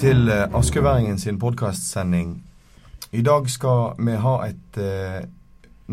til 0.00 0.30
Askeværingen 0.30 0.56
Askøværingen 0.56 1.18
sin 1.18 1.38
podkastsending. 1.38 2.44
I 3.12 3.22
dag 3.22 3.50
skal 3.50 3.92
vi 3.98 4.10
ha 4.16 4.34
et 4.46 4.78
eh, 4.80 5.26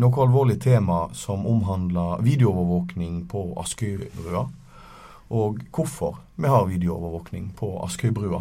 noe 0.00 0.22
alvorlig 0.24 0.56
tema 0.64 1.10
som 1.12 1.44
omhandler 1.46 2.22
videoovervåkning 2.24 3.26
på 3.28 3.42
Askøybrua. 3.60 4.46
Og 5.30 5.58
hvorfor 5.76 6.20
vi 6.36 6.48
har 6.48 6.64
videoovervåkning 6.64 7.52
på 7.56 7.68
Askøybrua. 7.84 8.40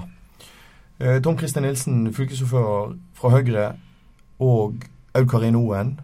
Eh, 1.00 1.22
Tom 1.22 1.38
Christian 1.38 1.68
Nilsen, 1.68 2.14
fylkesordfører 2.14 2.96
fra 3.14 3.30
Høyre, 3.30 3.74
og 4.40 4.88
Aud 5.14 5.28
Karin 5.28 5.56
Oen, 5.56 6.00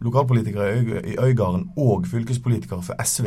lokalpolitiker 0.00 0.62
i 1.02 1.16
Øygarden 1.18 1.72
og 1.76 2.06
fylkespolitiker 2.06 2.80
for 2.80 3.02
SV. 3.04 3.26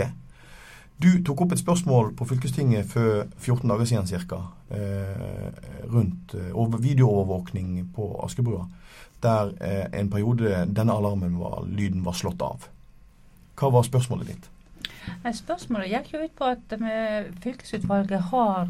Du 0.97 1.11
tok 1.21 1.43
opp 1.45 1.51
et 1.53 1.61
spørsmål 1.61 2.07
på 2.17 2.25
fylkestinget 2.25 2.87
for 2.89 3.27
14 3.37 3.69
dager 3.69 3.85
siden 3.85 4.07
ca. 4.09 4.39
Eh, 4.73 5.51
rundt 5.93 6.33
eh, 6.33 6.49
over- 6.57 6.81
videoovervåkning 6.81 7.83
på 7.95 8.07
Askebrua. 8.25 8.63
Der 9.21 9.51
eh, 9.61 9.99
en 9.99 10.09
periode 10.09 10.65
denne 10.73 10.93
alarmen 10.97 11.37
var, 11.39 11.65
lyden 11.69 12.01
var 12.05 12.17
slått 12.17 12.41
av. 12.41 12.65
Hva 13.57 13.69
var 13.75 13.85
spørsmålet 13.85 14.31
ditt? 14.31 14.47
Spørsmålet 15.37 15.91
gikk 15.93 16.09
jo 16.15 16.23
ut 16.25 16.33
på 16.35 16.47
at 16.49 16.73
fylkesutvalget 17.43 18.25
har 18.31 18.67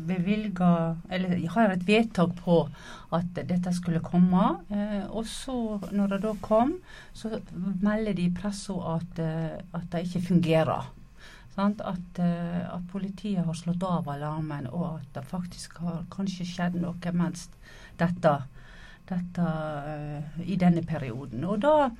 bevilga 0.00 0.96
Eller 1.12 1.42
har 1.52 1.74
et 1.74 1.84
vedtak 1.86 2.32
på 2.40 2.62
at 3.12 3.34
dette 3.36 3.72
skulle 3.76 4.00
komme. 4.00 4.46
Og 5.10 5.26
så, 5.28 5.76
når 5.92 6.14
det 6.14 6.20
da 6.22 6.32
kom, 6.40 6.72
så 7.12 7.34
melder 7.82 8.16
de 8.16 8.30
i 8.30 8.32
pressa 8.32 8.78
at, 8.96 9.20
at 9.20 9.90
det 9.92 10.06
ikke 10.06 10.24
fungerer. 10.30 10.88
At, 11.58 12.18
eh, 12.22 12.62
at 12.70 12.84
politiet 12.92 13.42
har 13.44 13.56
slått 13.58 13.82
av 13.82 14.06
alarmen, 14.08 14.68
og 14.70 15.00
at 15.00 15.08
det 15.16 15.24
faktisk 15.26 15.80
har 15.82 16.04
kanskje 16.12 16.46
skjedd 16.46 16.76
noe 16.78 17.12
mens 17.12 17.48
dette, 17.98 18.34
dette 19.10 19.46
eh, 19.90 20.38
i 20.46 20.58
denne 20.60 20.84
perioden. 20.86 21.42
Og 21.50 21.58
da 21.64 21.90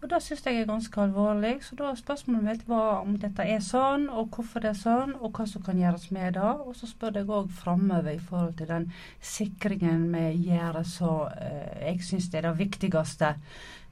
og 0.00 0.08
det 0.08 0.22
syns 0.24 0.46
jeg 0.46 0.56
er 0.56 0.68
ganske 0.68 1.00
alvorlig. 1.02 1.58
Så 1.64 1.76
da 1.76 1.90
spørsmålet 1.96 2.46
mitt 2.46 2.62
var 2.68 3.02
om 3.02 3.18
dette 3.20 3.44
er 3.44 3.60
sånn, 3.64 4.06
og 4.08 4.30
hvorfor 4.32 4.64
det 4.64 4.70
er 4.72 4.78
sånn, 4.80 5.12
og 5.20 5.36
hva 5.36 5.44
som 5.48 5.64
kan 5.66 5.80
gjøres 5.80 6.06
med 6.16 6.38
det. 6.38 6.52
Og 6.64 6.72
så 6.78 6.88
spør 6.88 7.18
jeg 7.20 7.28
òg 7.28 7.50
framover 7.52 8.14
i 8.14 8.22
forhold 8.30 8.54
til 8.56 8.70
den 8.70 8.88
sikringen 9.20 10.08
vi 10.14 10.24
gjør, 10.48 10.80
så 10.88 11.12
eh, 11.36 11.84
jeg 11.90 12.00
syns 12.08 12.30
det 12.32 12.40
er 12.40 12.48
det 12.48 12.56
viktigste. 12.62 13.34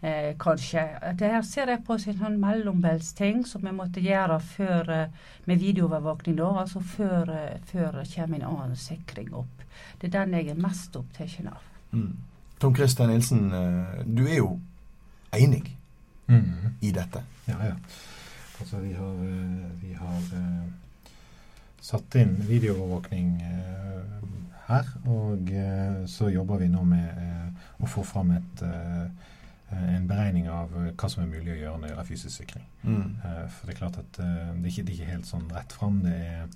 Eh, 0.00 0.32
kanskje. 0.38 0.84
Det 1.18 1.28
her 1.28 1.42
ser 1.42 1.72
jeg 1.74 1.84
på 1.84 1.96
som 1.98 2.12
en 2.12 2.20
sånn 2.22 2.40
mellombelsting 2.40 3.40
som 3.50 3.64
vi 3.66 3.72
måtte 3.74 4.00
gjøre 4.00 4.36
før 4.54 4.92
eh, 4.94 5.16
med 5.50 5.60
videoovervåkning, 5.60 6.38
da. 6.38 6.52
Altså 6.62 6.80
før, 6.80 7.32
eh, 7.34 7.56
før 7.68 7.98
det 8.00 8.08
kommer 8.14 8.38
en 8.38 8.50
annen 8.52 8.78
sikring 8.78 9.34
opp. 9.34 9.64
Det 9.98 10.08
er 10.08 10.20
den 10.20 10.38
jeg 10.38 10.54
er 10.54 10.62
mest 10.62 10.96
opptatt 10.96 11.50
av. 11.50 11.66
Mm. 11.92 12.14
Tom 12.62 12.78
Christian 12.78 13.10
Nilsen, 13.10 13.50
eh, 13.52 14.06
du 14.06 14.24
er 14.24 14.38
jo 14.38 14.54
enig 15.36 15.77
Mhm. 16.28 16.76
i 16.80 16.90
dette. 16.92 17.22
Ja, 17.48 17.58
ja. 17.64 17.74
Altså, 18.60 18.78
vi 18.78 18.92
har, 18.92 19.14
eh, 19.24 19.82
vi 19.82 19.92
har 19.94 20.22
eh, 20.34 21.12
satt 21.80 22.14
inn 22.14 22.34
videoovervåkning 22.48 23.42
eh, 23.42 24.24
her, 24.68 24.88
og 25.06 25.48
så 26.10 26.28
jobber 26.28 26.58
vi 26.60 26.66
nå 26.68 26.82
med 26.84 27.54
å 27.80 27.86
få 27.88 28.02
fram 28.04 28.34
et, 28.34 28.62
en 29.72 30.08
beregning 30.10 30.50
av 30.52 30.74
hva 30.74 31.08
som 31.08 31.22
er 31.22 31.30
mulig 31.30 31.54
å 31.54 31.56
gjøre 31.56 31.78
når 31.78 31.86
det 31.86 31.92
gjelder 31.94 32.08
fysisk 32.10 32.34
sikring. 32.42 32.66
Mm. 32.82 33.14
For 33.22 33.62
det 33.64 33.72
er 33.72 33.78
klart 33.78 33.96
at 34.02 34.18
det, 34.18 34.26
er 34.26 34.68
ikke, 34.68 34.84
det 34.84 34.92
er 34.92 34.98
ikke 34.98 35.14
helt 35.14 35.30
sånn 35.30 35.48
rett 35.54 35.72
fram. 35.72 36.02
Det 36.04 36.12
er, 36.12 36.52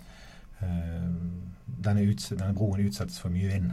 denne, 0.61 2.05
denne 2.05 2.53
broen 2.59 2.85
utsettes 2.85 3.17
for 3.23 3.33
mye 3.33 3.49
vind. 3.55 3.73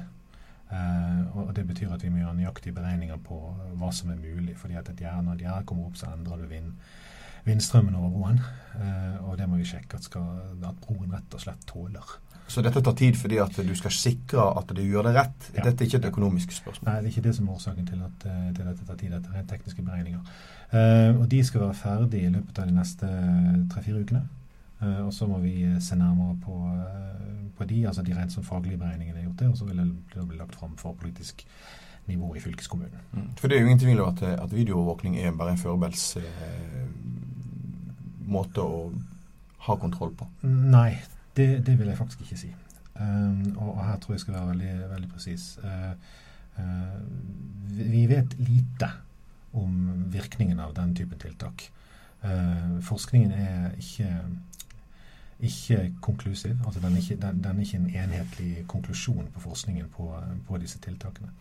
Eh, 0.69 1.37
og 1.37 1.55
det 1.55 1.65
betyr 1.67 1.93
at 1.93 2.03
vi 2.03 2.11
må 2.13 2.21
gjøre 2.21 2.37
nøyaktige 2.37 2.75
beregninger 2.77 3.17
på 3.25 3.37
hva 3.79 3.91
som 3.95 4.11
er 4.13 4.21
mulig. 4.21 4.57
fordi 4.57 4.77
at 4.77 4.89
et 4.89 5.01
gjerde, 5.01 5.23
når 5.25 5.33
et 5.33 5.45
gjerde 5.47 5.65
kommer 5.65 5.85
opp, 5.85 5.97
så 5.97 6.11
endrer 6.13 6.37
du 6.37 6.47
vind, 6.47 6.73
vindstrømmen 7.45 7.95
over 7.95 8.09
broen. 8.09 8.41
Eh, 8.75 9.23
og 9.25 9.37
det 9.37 9.49
må 9.49 9.57
vi 9.57 9.65
sjekke 9.65 9.97
at, 9.97 10.03
skal, 10.03 10.27
at 10.63 10.81
broen 10.85 11.13
rett 11.13 11.33
og 11.33 11.41
slett 11.41 11.65
tåler. 11.65 12.17
Så 12.49 12.63
dette 12.65 12.81
tar 12.81 12.95
tid 12.97 13.17
fordi 13.17 13.37
at 13.41 13.57
du 13.61 13.75
skal 13.77 13.93
sikre 13.93 14.45
at 14.57 14.71
du 14.73 14.81
gjør 14.81 15.09
det 15.09 15.13
rett. 15.17 15.49
Ja. 15.53 15.65
Dette 15.67 15.83
er 15.83 15.89
ikke 15.89 15.99
et 16.01 16.09
økonomisk 16.09 16.53
spørsmål. 16.55 16.87
Nei, 16.87 16.95
det 17.01 17.09
er 17.09 17.13
ikke 17.13 17.27
det 17.27 17.35
som 17.37 17.47
er 17.47 17.59
årsaken 17.59 17.89
til 17.89 18.01
at, 18.07 18.25
eh, 18.25 18.47
til 18.55 18.63
at 18.63 18.71
dette 18.71 18.87
tar 18.87 18.97
tid. 19.01 19.13
Dette 19.13 19.35
er 19.35 19.45
tekniske 19.49 19.85
beregninger. 19.85 20.19
Eh, 20.71 21.19
og 21.19 21.29
de 21.31 21.43
skal 21.45 21.61
være 21.61 21.77
ferdige 21.77 22.25
i 22.25 22.33
løpet 22.33 22.59
av 22.59 22.69
de 22.69 22.75
neste 22.77 23.11
tre-fire 23.73 24.01
ukene. 24.01 24.23
Eh, 24.81 25.01
og 25.05 25.13
så 25.13 25.27
må 25.27 25.39
vi 25.43 25.63
eh, 25.63 25.79
se 25.83 25.95
nærmere 25.99 26.37
på, 26.43 26.55
eh, 26.75 27.49
på 27.57 27.67
de, 27.69 27.81
altså 27.87 28.01
de 28.05 28.15
rent 28.15 28.31
som 28.31 28.43
faglige 28.43 28.77
beregningene 28.77 29.19
er 29.19 29.27
gjort 29.27 29.39
der, 29.39 29.49
og 29.49 29.57
så 29.57 29.65
vil 29.65 29.77
det 29.77 30.27
bli- 30.27 30.37
lagt 30.39 30.55
fram 30.55 30.77
for 30.77 30.93
politisk 30.93 31.45
nivå 32.07 32.35
i 32.35 32.39
fylkeskommunen. 32.39 33.01
Mm. 33.11 33.27
For 33.37 33.47
det 33.47 33.57
er 33.57 33.61
jo 33.61 33.67
ingen 33.67 33.79
tvil 33.79 34.01
om 34.01 34.13
at, 34.15 34.23
at 34.23 34.55
videoovervåkning 34.55 35.17
er 35.19 35.35
bare 35.37 35.51
en 35.51 35.61
førebels 35.61 36.05
eh, 36.17 36.87
måte 38.29 38.61
å 38.63 38.79
ha 39.65 39.75
kontroll 39.75 40.13
på. 40.15 40.27
Nei, 40.47 40.95
det, 41.37 41.65
det 41.67 41.75
vil 41.79 41.91
jeg 41.91 41.97
faktisk 41.99 42.23
ikke 42.25 42.39
si. 42.39 42.53
Um, 42.99 43.55
og, 43.57 43.77
og 43.77 43.83
her 43.85 43.99
tror 44.01 44.15
jeg 44.15 44.23
skal 44.23 44.33
være 44.35 44.49
veldig, 44.53 44.71
veldig 44.91 45.09
presis. 45.11 45.43
Uh, 45.63 45.93
uh, 46.59 46.97
vi 47.71 47.87
vi 47.93 48.05
vet 48.11 48.35
lite 48.39 48.89
om 49.53 49.75
virkningen 50.11 50.59
av 50.59 50.73
den 50.77 50.95
typen 50.95 51.19
tiltak. 51.21 51.69
Uh, 52.23 52.79
forskningen 52.83 53.31
er 53.31 53.69
ikke, 53.79 54.09
ikke 55.39 55.93
konklusiv. 56.01 56.57
Altså 56.65 56.79
den, 56.79 56.93
er 56.93 56.97
ikke, 56.97 57.15
den, 57.21 57.43
den 57.43 57.57
er 57.57 57.65
ikke 57.65 57.77
en 57.77 57.89
enhetlig 57.95 58.67
konklusjon 58.67 59.27
på 59.33 59.39
forskningen 59.39 59.89
på, 59.95 60.11
på 60.47 60.57
disse 60.57 60.79
tiltakene. 60.79 61.31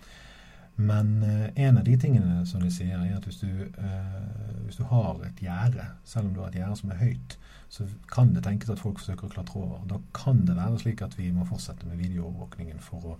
Men 0.79 1.23
eh, 1.23 1.65
en 1.67 1.79
av 1.79 1.85
de 1.85 1.97
tingene 1.99 2.45
som 2.47 2.63
de 2.63 2.71
sier, 2.71 2.95
er 2.95 3.17
at 3.17 3.25
hvis 3.27 3.41
du, 3.43 3.49
eh, 3.51 4.19
hvis 4.67 4.79
du 4.79 4.85
har 4.87 5.19
et 5.27 5.41
gjerde, 5.43 5.87
selv 6.07 6.29
om 6.29 6.35
du 6.35 6.41
har 6.41 6.53
et 6.53 6.61
gjerde 6.61 6.77
som 6.79 6.93
er 6.95 7.01
høyt, 7.03 7.39
så 7.69 7.85
kan 8.09 8.31
det 8.35 8.45
tenkes 8.47 8.71
at 8.73 8.81
folk 8.81 9.01
forsøker 9.01 9.27
å 9.27 9.33
klatre 9.33 9.61
over. 9.61 9.81
Da 9.91 9.99
kan 10.17 10.45
det 10.47 10.55
være 10.57 10.79
slik 10.81 11.03
at 11.05 11.19
vi 11.19 11.33
må 11.35 11.45
fortsette 11.49 11.89
med 11.89 11.99
videoovervåkningen 12.01 12.79
for 12.81 13.11
å, 13.11 13.17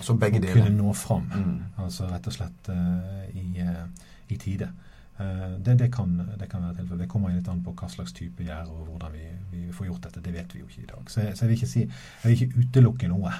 for 0.00 0.24
kunne 0.24 0.72
nå 0.74 0.94
fram. 0.96 1.28
Mm. 1.30 1.60
Altså 1.84 2.08
rett 2.10 2.26
og 2.26 2.36
slett 2.38 2.72
eh, 2.72 3.28
i, 3.38 3.46
eh, 3.60 4.08
i 4.32 4.40
tide. 4.40 4.72
Eh, 5.22 5.54
det, 5.64 5.74
det, 5.84 5.88
kan, 5.94 6.12
det 6.40 6.48
kan 6.50 6.64
være 6.66 6.80
tilfellet. 6.80 7.04
Det 7.04 7.10
kommer 7.12 7.34
litt 7.36 7.48
an 7.52 7.62
på 7.66 7.74
hva 7.78 7.88
slags 7.92 8.12
type 8.16 8.42
gjerde 8.46 8.72
og 8.74 8.86
hvordan 8.90 9.12
vi, 9.14 9.24
vi 9.52 9.62
får 9.76 9.86
gjort 9.90 10.06
dette. 10.08 10.22
Det 10.24 10.34
vet 10.34 10.54
vi 10.56 10.62
jo 10.64 10.68
ikke 10.70 10.82
i 10.84 10.90
dag. 10.92 11.10
Så, 11.12 11.20
jeg- 11.26 11.36
så 11.38 11.46
jeg, 11.46 11.54
vil 11.56 11.68
si, 11.76 11.86
jeg 11.86 12.24
vil 12.30 12.36
ikke 12.38 12.64
utelukke 12.66 13.10
noe 13.12 13.32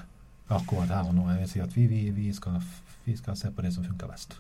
akkurat 0.53 0.91
her 0.93 1.09
og 1.11 1.15
nå. 1.17 1.29
Jeg 1.33 1.41
vil 1.45 1.53
si 1.57 1.61
at 1.65 1.77
vi, 1.77 1.87
vi, 2.15 2.29
skal, 2.37 2.59
vi 3.07 3.17
skal 3.17 3.37
se 3.41 3.51
på 3.57 3.63
det 3.67 3.73
som 3.75 3.85
funker 3.89 4.11
best. 4.13 4.39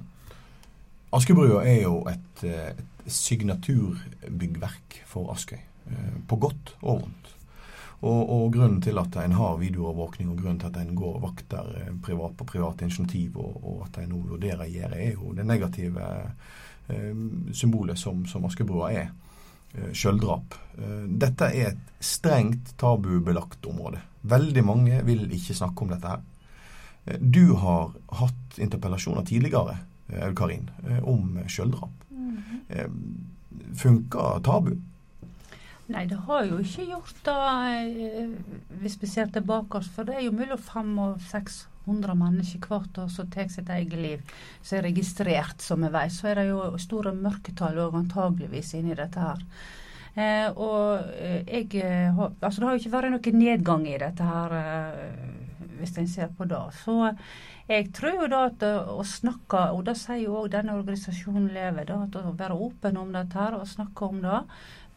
Askebrua 1.13 1.61
er 1.69 1.83
jo 1.83 1.99
et, 2.09 2.45
et 2.49 3.11
signaturbyggverk 3.73 5.03
for 5.07 5.33
Askøy. 5.35 5.59
eh, 5.91 6.13
På 6.29 6.37
godt 6.37 6.75
og 6.83 7.03
vondt. 7.03 7.29
Og, 8.03 8.31
og 8.35 8.49
grunnen 8.53 8.81
til 8.83 8.99
at 8.99 9.15
en 9.23 9.33
har 9.39 9.57
videoovervåkning, 9.61 10.31
og 10.33 10.41
grunnen 10.41 10.59
til 10.59 10.67
at 10.73 10.79
en 10.81 10.95
går 10.99 11.21
vakter 11.23 11.69
eh, 11.79 11.93
privat 12.03 12.35
på 12.37 12.45
privat 12.49 12.81
initiativ, 12.83 13.37
og, 13.39 13.61
og 13.63 13.85
at 13.87 14.01
en 14.03 14.11
nå 14.11 14.23
vurderer 14.33 14.67
gjøre, 14.73 14.99
er 14.99 15.13
jo 15.13 15.33
det 15.39 15.47
negative 15.47 16.09
symbolet 17.53 17.99
som, 17.99 18.27
som 18.27 18.45
Askebrua 18.45 18.93
er. 18.93 19.11
Sjøldrap. 19.97 20.55
Eh, 20.79 21.05
dette 21.09 21.49
er 21.49 21.71
et 21.73 21.93
strengt 22.03 22.75
tabubelagt 22.81 23.65
område. 23.67 24.03
Veldig 24.29 24.65
mange 24.65 25.01
vil 25.07 25.25
ikke 25.33 25.57
snakke 25.57 25.85
om 25.85 25.93
dette 25.95 26.13
her. 26.13 26.21
Eh, 27.07 27.19
Du 27.19 27.55
har 27.55 27.93
hatt 28.21 28.59
interpellasjoner 28.59 29.25
tidligere, 29.25 29.79
eh, 30.09 30.35
Karin, 30.35 30.71
om 31.03 31.39
om 31.43 31.91
Mm 32.11 32.37
-hmm. 32.37 32.91
Funker 33.75 34.41
tabu? 34.45 34.77
Nei, 35.87 36.07
det 36.07 36.17
har 36.17 36.45
jo 36.45 36.59
ikke 36.59 36.85
gjort 36.85 37.25
det 37.25 37.35
eh, 38.07 38.29
hvis 38.81 39.03
vi 39.03 39.07
ser 39.07 39.27
tilbake 39.27 39.79
oss. 39.79 39.89
For 39.89 40.05
det 40.05 40.15
er 40.15 40.21
jo 40.21 40.33
mellom 40.33 40.59
fem 40.59 40.99
og 40.99 41.21
600 41.83 42.15
mennesker 42.15 42.69
hvert 42.69 42.99
år 42.99 43.09
som 43.11 43.31
tar 43.31 43.49
sitt 43.51 43.69
eget 43.71 43.99
liv, 43.99 44.35
som 44.63 44.79
er 44.79 44.89
registrert, 44.89 45.61
som 45.61 45.83
vi 45.83 45.91
vet. 45.93 46.13
Så 46.13 46.29
er 46.29 46.41
det 46.41 46.49
jo 46.51 46.79
store 46.79 47.15
mørketall 47.15 47.79
òg 47.79 47.97
antageligvis 47.99 48.75
inni 48.79 48.95
dette 48.95 49.21
her. 49.21 49.43
Eh, 50.15 50.49
og 50.61 51.09
eh, 51.17 51.41
jeg 51.49 51.71
eh, 51.81 52.19
Altså, 52.43 52.61
det 52.61 52.67
har 52.67 52.75
jo 52.75 52.83
ikke 52.83 52.93
vært 52.93 53.15
noen 53.15 53.39
nedgang 53.41 53.87
i 53.89 53.97
dette 53.99 54.27
her, 54.29 54.53
eh, 54.59 55.71
hvis 55.81 55.97
en 55.99 56.09
ser 56.09 56.29
på 56.37 56.45
det. 56.45 56.61
Så 56.83 56.99
jeg 57.71 57.89
tror 57.97 58.21
jo 58.21 58.29
da 58.29 58.43
at 58.51 58.67
eh, 58.67 58.93
å 58.93 59.03
snakke, 59.09 59.71
og 59.73 59.87
det 59.89 59.97
sier 59.97 60.27
jo 60.27 60.37
òg 60.43 60.53
denne 60.53 60.77
organisasjonen 60.77 61.49
Lever, 61.55 61.89
da, 61.89 62.03
at 62.05 62.21
å 62.21 62.37
være 62.37 62.59
åpen 62.69 63.01
om 63.01 63.15
dette 63.15 63.41
her 63.41 63.57
og 63.57 63.71
snakke 63.71 64.11
om 64.11 64.21
det, 64.23 64.43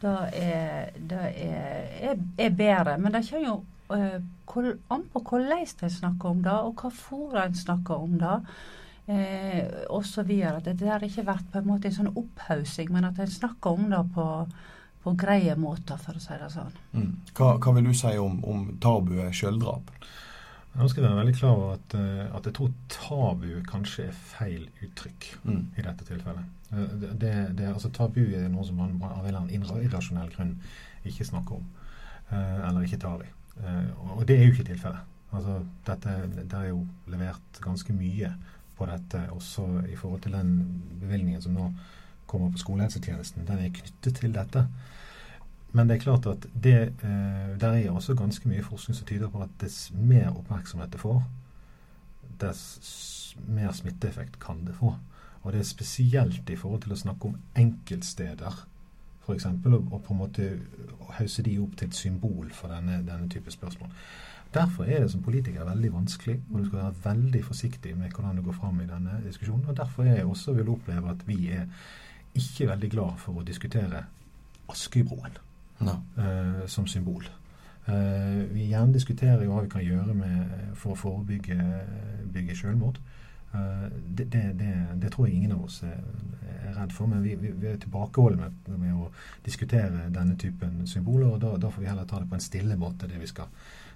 det 0.03 0.17
er, 0.35 0.91
er, 1.15 1.79
er, 2.11 2.19
er 2.37 2.59
bedre. 2.59 2.97
Men 2.99 3.15
det 3.15 3.23
kommer 3.29 3.47
jo 3.47 3.61
an 3.89 5.05
på 5.13 5.21
hvordan 5.21 5.67
de 5.81 5.89
snakker 5.89 6.29
om 6.29 6.41
det, 6.43 6.55
og 6.55 6.81
hva 6.81 6.91
fora 6.93 7.45
en 7.45 7.55
snakker 7.55 8.07
om 8.07 8.17
det. 8.21 8.39
Eh, 9.07 9.65
og 9.89 10.05
så 10.05 10.23
videre. 10.23 10.73
Det 10.73 10.89
har 10.89 11.03
ikke 11.05 11.27
vært 11.27 11.51
på 11.53 11.61
en 11.61 11.67
måte 11.69 11.91
en 11.91 11.97
sånn 11.99 12.15
opphaussing, 12.17 12.89
men 12.93 13.05
at 13.05 13.19
en 13.21 13.29
snakker 13.29 13.77
om 13.77 13.91
det 13.91 14.01
på, 14.15 14.25
på 15.03 15.13
greie 15.21 15.53
måter, 15.61 15.99
for 16.01 16.17
å 16.17 16.23
si 16.23 16.37
det 16.41 16.49
sånn. 16.53 16.79
Mm. 16.95 17.11
Hva, 17.37 17.51
hva 17.61 17.75
vil 17.77 17.91
du 17.91 17.93
si 17.93 18.15
om, 18.17 18.39
om 18.49 18.65
tabuet 18.81 19.35
skjølldrap? 19.37 19.93
Nå 20.75 20.89
skal 20.91 21.05
være 21.05 21.19
veldig 21.21 21.35
klar 21.37 21.53
over 21.53 21.77
at, 21.77 21.93
uh, 21.95 22.35
at 22.35 22.49
jeg 22.49 22.57
tror 22.57 22.73
tabu 22.91 23.47
kanskje 23.69 24.09
er 24.09 24.17
feil 24.33 24.65
uttrykk 24.83 25.29
mm. 25.45 25.61
i 25.77 25.85
dette 25.85 26.07
tilfellet. 26.09 26.49
Uh, 26.73 26.89
det, 27.05 27.31
det, 27.55 27.69
altså 27.69 27.93
Tabu 27.95 28.19
er 28.25 28.49
noe 28.51 28.65
som 28.67 28.81
man 28.81 28.97
av 29.05 29.21
en 29.21 29.29
eller 29.29 29.45
annen 29.45 29.85
irrasjonell 29.85 30.33
grunn 30.33 30.57
ikke 31.07 31.29
snakker 31.29 31.61
om. 31.61 31.69
Eller 32.33 32.83
ikke 32.83 32.97
tar 32.99 33.21
i. 33.21 33.29
og 33.57 34.25
det 34.27 34.35
er 34.35 34.45
jo 34.45 34.51
ikke 34.51 34.67
tilfellet. 34.71 35.11
Altså, 35.35 35.59
dette, 35.87 36.15
det 36.35 36.53
er 36.53 36.69
jo 36.69 36.81
levert 37.11 37.59
ganske 37.63 37.93
mye 37.93 38.31
på 38.75 38.87
dette, 38.89 39.21
også 39.31 39.67
i 39.91 39.95
forhold 39.95 40.21
til 40.21 40.35
den 40.35 40.51
bevilgningen 40.99 41.41
som 41.41 41.55
nå 41.55 41.69
kommer 42.27 42.51
på 42.51 42.61
skolehelsetjenesten. 42.63 43.47
Den 43.47 43.63
er 43.63 43.73
knyttet 43.73 44.19
til 44.19 44.35
dette. 44.35 44.65
Men 45.75 45.89
det 45.89 45.97
er 45.97 46.05
klart 46.05 46.27
at 46.31 46.47
det, 46.63 46.75
eh, 47.03 47.59
der 47.59 47.73
er 47.73 47.91
også 47.91 48.15
ganske 48.15 48.47
mye 48.49 48.63
forskning 48.63 48.95
som 48.95 49.07
tyder 49.07 49.29
på 49.29 49.41
at 49.43 49.51
dess 49.61 49.91
mer 49.91 50.29
oppmerksomhet 50.29 50.93
det 50.93 51.01
får, 51.01 51.23
dess 52.39 53.35
mer 53.47 53.71
smitteeffekt 53.75 54.39
kan 54.39 54.63
det 54.67 54.75
få. 54.75 54.93
Og 55.43 55.53
det 55.53 55.59
er 55.59 55.67
spesielt 55.67 56.49
i 56.49 56.55
forhold 56.55 56.81
til 56.85 56.95
å 56.95 56.99
snakke 56.99 57.29
om 57.29 57.35
enkeltsteder, 57.59 58.63
f.eks., 59.25 59.45
og, 59.65 59.81
og 59.91 60.01
på 60.05 60.13
en 60.13 60.21
måte 60.21 60.47
hause 61.17 61.43
de 61.45 61.57
opp 61.59 61.75
til 61.77 61.87
et 61.87 61.95
symbol 61.95 62.49
for 62.53 62.71
denne, 62.71 63.01
denne 63.07 63.29
type 63.29 63.51
spørsmål. 63.51 63.91
Derfor 64.55 64.83
er 64.83 65.01
det 65.03 65.11
som 65.11 65.23
politiker 65.23 65.65
veldig 65.67 65.93
vanskelig, 65.93 66.39
og 66.51 66.59
du 66.59 66.65
skal 66.65 66.79
være 66.79 66.93
veldig 67.03 67.45
forsiktig 67.45 67.97
med 67.97 68.11
hvordan 68.11 68.37
du 68.37 68.41
går 68.41 68.53
fram 68.55 68.79
i 68.81 68.87
denne 68.87 69.19
diskusjonen. 69.25 69.65
Og 69.67 69.77
derfor 69.77 70.03
er 70.03 70.15
jeg 70.15 70.25
også 70.25 70.53
vil 70.53 70.69
oppleve 70.69 71.09
at 71.09 71.27
vi 71.27 71.49
er 71.51 71.65
ikke 72.35 72.67
veldig 72.69 72.91
glad 72.91 73.17
for 73.17 73.39
å 73.39 73.43
diskutere 73.43 74.05
Askøybroen 74.69 75.35
no. 75.79 75.97
uh, 76.17 76.63
som 76.67 76.87
symbol. 76.87 77.27
Uh, 77.87 78.47
vi 78.53 78.69
gjerne 78.71 78.93
diskuterer 78.93 79.43
hva 79.45 79.61
vi 79.61 79.69
kan 79.69 79.83
gjøre 79.83 80.13
med, 80.13 80.55
for 80.79 80.95
å 80.95 80.99
forebygge 80.99 82.55
selvmord. 82.55 83.01
Uh, 83.55 83.87
det, 84.17 84.25
det, 84.31 84.87
det, 85.01 85.11
tror 85.11 85.27
jeg 85.27 85.35
ingen 85.35 85.55
av 85.55 85.63
oss 85.67 85.81
er, 85.83 85.99
er 86.65 86.73
redd 86.75 86.93
for, 86.95 87.07
men 87.07 87.23
vi, 87.23 87.35
vi, 87.39 87.51
vi 87.59 87.69
er 87.71 87.79
tilbakeholdne 87.81 88.49
med, 88.49 88.71
med, 88.79 88.93
å 88.95 89.09
diskutere 89.45 90.09
denne 90.13 90.35
typen 90.39 90.81
symboler. 90.89 91.35
og 91.35 91.41
da, 91.43 91.55
da, 91.61 91.71
får 91.71 91.83
vi 91.83 91.89
heller 91.89 92.07
ta 92.09 92.21
det 92.21 92.29
på 92.31 92.39
en 92.39 92.43
stille 92.43 92.77
måte, 92.79 93.09
det 93.11 93.21
vi 93.21 93.29
skal, 93.29 93.51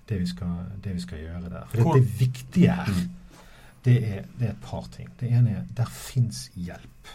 vi 0.10 0.28
skal, 0.28 0.56
vi 0.86 1.02
skal 1.04 1.26
gjøre 1.26 1.52
der. 1.52 1.68
For 1.74 2.00
det, 2.00 2.06
viktige 2.20 2.78
her, 2.80 3.04
det 3.86 3.98
er, 4.00 4.26
er 4.40 4.54
et 4.54 4.64
par 4.64 4.88
ting. 4.94 5.12
Det 5.20 5.32
ene 5.32 5.60
er 5.60 5.70
der 5.78 5.92
fins 5.94 6.48
hjelp. 6.56 7.14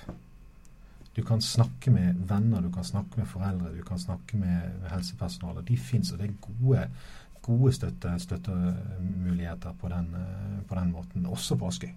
Du 1.14 1.22
kan 1.22 1.42
snakke 1.42 1.92
med 1.94 2.24
venner, 2.26 2.60
du 2.60 2.72
kan 2.74 2.84
snakke 2.84 3.20
med 3.20 3.28
foreldre, 3.30 3.74
du 3.76 3.84
kan 3.86 4.00
snakke 4.02 4.38
med 4.38 4.88
helsepersonale. 4.90 5.62
De 5.68 5.76
fins, 5.78 6.10
og 6.12 6.18
det 6.18 6.30
er 6.30 6.40
gode, 6.42 6.88
gode 7.44 7.74
støtte, 7.76 8.16
støttemuligheter 8.18 9.76
på 9.78 9.92
den, 9.92 10.08
eh, 10.18 10.56
på 10.66 10.74
den, 10.74 10.90
måten, 10.90 11.26
også 11.26 11.60
på 11.60 11.70
Askøy 11.70 11.92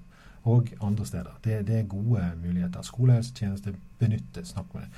og 0.48 0.72
andre 0.82 1.06
steder. 1.06 1.40
Det, 1.44 1.60
det 1.68 1.80
er 1.80 1.90
gode 1.92 2.32
muligheter. 2.44 2.82
Skolehelsetjeneste, 2.82 3.76
benytte, 4.00 4.46
snakk 4.46 4.74
med 4.74 4.86
det. 4.86 4.90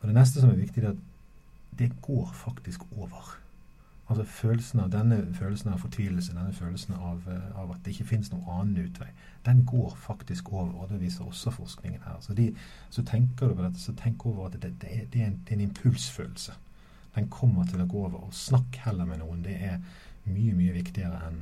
Og 0.00 0.08
Det 0.08 0.16
neste 0.16 0.40
som 0.40 0.50
er 0.50 0.60
viktig, 0.60 0.84
er 0.84 0.94
at 0.94 1.06
det 1.78 1.92
går 2.02 2.30
faktisk 2.34 2.80
over. 2.96 3.36
Altså 4.10 4.24
følelsen 4.24 4.80
av 4.80 4.90
Denne 4.90 5.20
følelsen 5.34 5.70
av 5.70 5.78
fortvilelse, 5.84 6.34
denne 6.34 6.52
følelsen 6.52 6.94
av, 6.94 7.20
eh, 7.30 7.58
av 7.60 7.70
at 7.70 7.84
det 7.84 7.92
ikke 7.94 8.08
finnes 8.08 8.32
noen 8.32 8.48
annen 8.50 8.88
utvei, 8.88 9.06
den 9.46 9.64
går 9.64 9.94
faktisk 9.96 10.52
over. 10.52 10.72
og 10.74 10.88
Det 10.88 11.00
viser 11.00 11.24
også 11.24 11.50
forskningen 11.50 12.02
her. 12.04 12.16
Så, 12.20 12.34
de, 12.34 12.54
så 12.90 13.04
tenker 13.06 13.48
du 13.48 13.54
på 13.54 13.62
dette, 13.62 13.78
så 13.78 13.94
tenk 13.94 14.26
over 14.26 14.46
at 14.46 14.52
det, 14.52 14.62
det, 14.80 14.90
det, 15.12 15.22
er 15.22 15.26
en, 15.26 15.40
det, 15.44 15.52
er, 15.52 15.54
en, 15.54 15.60
impulsfølelse. 15.60 16.52
Den 17.14 17.28
kommer 17.28 17.64
til 17.64 17.80
å 17.80 17.86
gå 17.86 18.04
over. 18.04 18.24
og 18.26 18.34
Snakk 18.34 18.76
heller 18.84 19.06
med 19.06 19.22
noen. 19.22 19.44
Det 19.44 19.54
er 19.54 19.78
mye 20.24 20.54
mye 20.54 20.74
viktigere 20.74 21.22
enn 21.28 21.39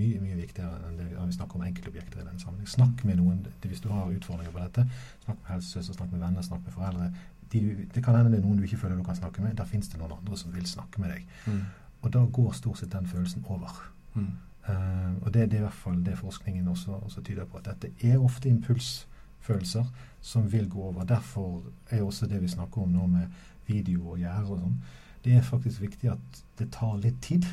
mye, 0.00 0.20
mye 0.22 0.38
viktigere 0.38 0.78
enn 0.88 0.96
det 0.98 1.08
vi 1.10 1.34
snakker 1.36 1.58
om 1.58 1.66
enkeltobjekter 1.66 2.22
i 2.22 2.26
den 2.26 2.40
sammenheng. 2.40 2.68
Snakk 2.68 3.04
med 3.08 3.20
noen 3.20 3.42
hvis 3.64 3.82
du 3.84 3.90
har 3.92 4.10
utfordringer 4.10 4.54
på 4.54 4.62
dette. 4.62 4.86
Snakk 5.26 5.42
med 5.42 5.52
helsesøster, 5.52 5.98
snakk 5.98 6.14
med 6.14 6.24
venner, 6.24 6.46
snakk 6.46 6.64
med 6.64 6.76
foreldre. 6.76 7.10
De, 7.52 7.62
det 7.94 8.02
kan 8.04 8.16
hende 8.16 8.32
det 8.32 8.40
er 8.40 8.46
noen 8.46 8.60
du 8.60 8.66
ikke 8.66 8.80
føler 8.84 8.98
du 9.00 9.06
kan 9.06 9.18
snakke 9.18 9.44
med. 9.44 9.56
Da 9.58 9.66
fins 9.68 9.90
det 9.92 10.00
noen 10.00 10.16
andre 10.16 10.38
som 10.40 10.54
vil 10.54 10.68
snakke 10.70 11.02
med 11.02 11.12
deg. 11.14 11.26
Mm. 11.46 11.64
Og 12.00 12.14
da 12.14 12.24
går 12.38 12.54
stort 12.56 12.80
sett 12.80 12.94
den 12.94 13.08
følelsen 13.10 13.44
over. 13.50 13.82
Mm. 14.14 14.30
Uh, 14.68 15.12
og 15.24 15.34
det, 15.34 15.50
det, 15.50 15.58
er 15.58 15.64
i 15.64 15.66
hvert 15.66 15.82
fall 15.82 16.00
det 16.06 16.18
forskningen 16.18 16.68
også, 16.68 17.00
også, 17.04 17.22
tyder 17.26 17.48
på. 17.48 17.60
At 17.60 17.70
dette 17.72 17.92
er 18.06 18.22
ofte 18.22 18.48
impulsfølelser 18.48 19.88
som 20.20 20.52
vil 20.52 20.68
gå 20.70 20.82
over. 20.92 21.04
Derfor 21.04 21.62
er 21.90 22.02
også 22.02 22.28
det 22.30 22.42
vi 22.42 22.48
snakker 22.48 22.82
om 22.82 22.92
nå 22.94 23.06
med 23.06 23.26
video 23.66 24.14
og 24.14 24.18
gjerde 24.18 24.50
og 24.50 24.62
sånn, 24.64 24.78
det 25.24 25.34
er 25.36 25.44
faktisk 25.44 25.82
viktig 25.82 26.10
at 26.14 26.38
det 26.58 26.70
tar 26.72 26.96
litt 27.02 27.18
tid. 27.22 27.44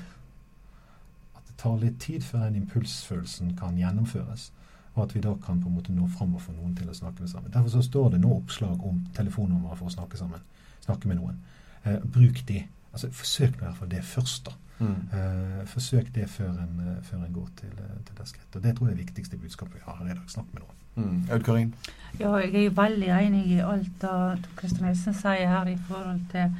Tar 1.57 1.77
litt 1.81 2.00
tid 2.00 2.21
før 2.21 2.45
den 2.45 2.62
impulsfølelsen 2.62 3.56
kan 3.57 3.77
gjennomføres. 3.77 4.51
Og 4.95 5.04
at 5.04 5.15
vi 5.15 5.21
da 5.21 5.33
kan 5.45 5.62
på 5.62 5.69
en 5.69 5.77
måte 5.77 5.94
nå 5.94 6.07
fram 6.09 6.36
og 6.36 6.42
få 6.42 6.54
noen 6.56 6.75
til 6.77 6.89
å 6.89 6.95
snakke 6.98 7.21
med 7.21 7.30
sammen. 7.30 7.51
Derfor 7.54 7.69
så 7.69 7.83
står 7.86 8.12
det 8.13 8.21
nå 8.21 8.31
oppslag 8.33 8.81
om 8.86 9.04
telefonnummer 9.18 9.75
for 9.77 9.89
å 9.89 9.94
snakke 9.94 10.18
sammen. 10.18 10.42
Snakke 10.86 11.09
med 11.09 11.19
noen. 11.19 11.38
Eh, 11.83 12.00
bruk 12.01 12.42
de 12.48 12.63
altså 12.94 13.12
Forsøk 13.13 13.59
i 13.59 13.65
hvert 13.65 13.77
fall 13.77 13.92
det 13.92 14.04
først. 14.04 14.45
da. 14.45 14.51
Mm. 14.80 15.09
Eh, 15.13 15.65
forsøk 15.65 16.15
det 16.15 16.30
før 16.30 16.50
en, 16.50 16.81
uh, 16.86 17.04
før 17.04 17.25
en 17.25 17.33
går 17.33 17.48
til, 17.57 17.69
uh, 17.80 17.98
til 18.06 18.18
det 18.18 18.27
skrittet. 18.27 18.56
Og 18.56 18.63
Det 18.63 18.75
tror 18.75 18.88
jeg 18.88 18.94
er 18.94 18.98
det 18.98 19.06
viktigste 19.06 19.38
budskapet 19.38 19.74
vi 19.75 19.80
har 19.86 19.95
her 19.95 20.06
i 20.06 20.10
dag. 20.10 20.24
Snakk 20.27 20.53
med 20.53 20.62
noen. 20.62 20.77
Mm. 20.98 21.31
Aud 21.31 21.44
Karin? 21.44 21.74
Ja, 22.19 22.36
jeg 22.36 22.56
er 22.56 22.63
jo 22.63 22.71
veldig 22.75 23.07
enig 23.07 23.45
i 23.48 23.60
alt 23.60 24.01
det 24.01 24.50
Kristian 24.56 24.88
Nilsen 24.88 25.13
sier 25.13 25.50
her 25.50 25.65
i 25.69 25.77
forhold 25.88 26.21
til, 26.31 26.56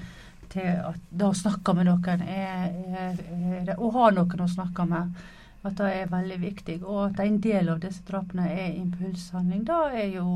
til 0.53 0.69
at 0.91 1.01
det 1.09 1.27
å 1.27 1.35
snakke 1.35 1.73
med 1.77 1.89
noen 1.89 2.23
er, 2.23 2.77
er, 3.01 3.19
er, 3.57 3.73
Å 3.77 3.91
ha 3.95 4.09
noen 4.15 4.45
å 4.45 4.49
snakke 4.51 4.85
med. 4.89 5.25
At 5.65 5.75
det 5.79 5.89
er 5.91 6.11
veldig 6.11 6.38
viktig. 6.41 6.77
Og 6.85 7.01
at 7.09 7.21
en 7.23 7.39
del 7.44 7.69
av 7.73 7.81
disse 7.83 8.05
drapene 8.07 8.47
er 8.47 8.77
impulshandling. 8.77 9.65
Det 9.67 9.79
er 10.03 10.09
jo 10.15 10.27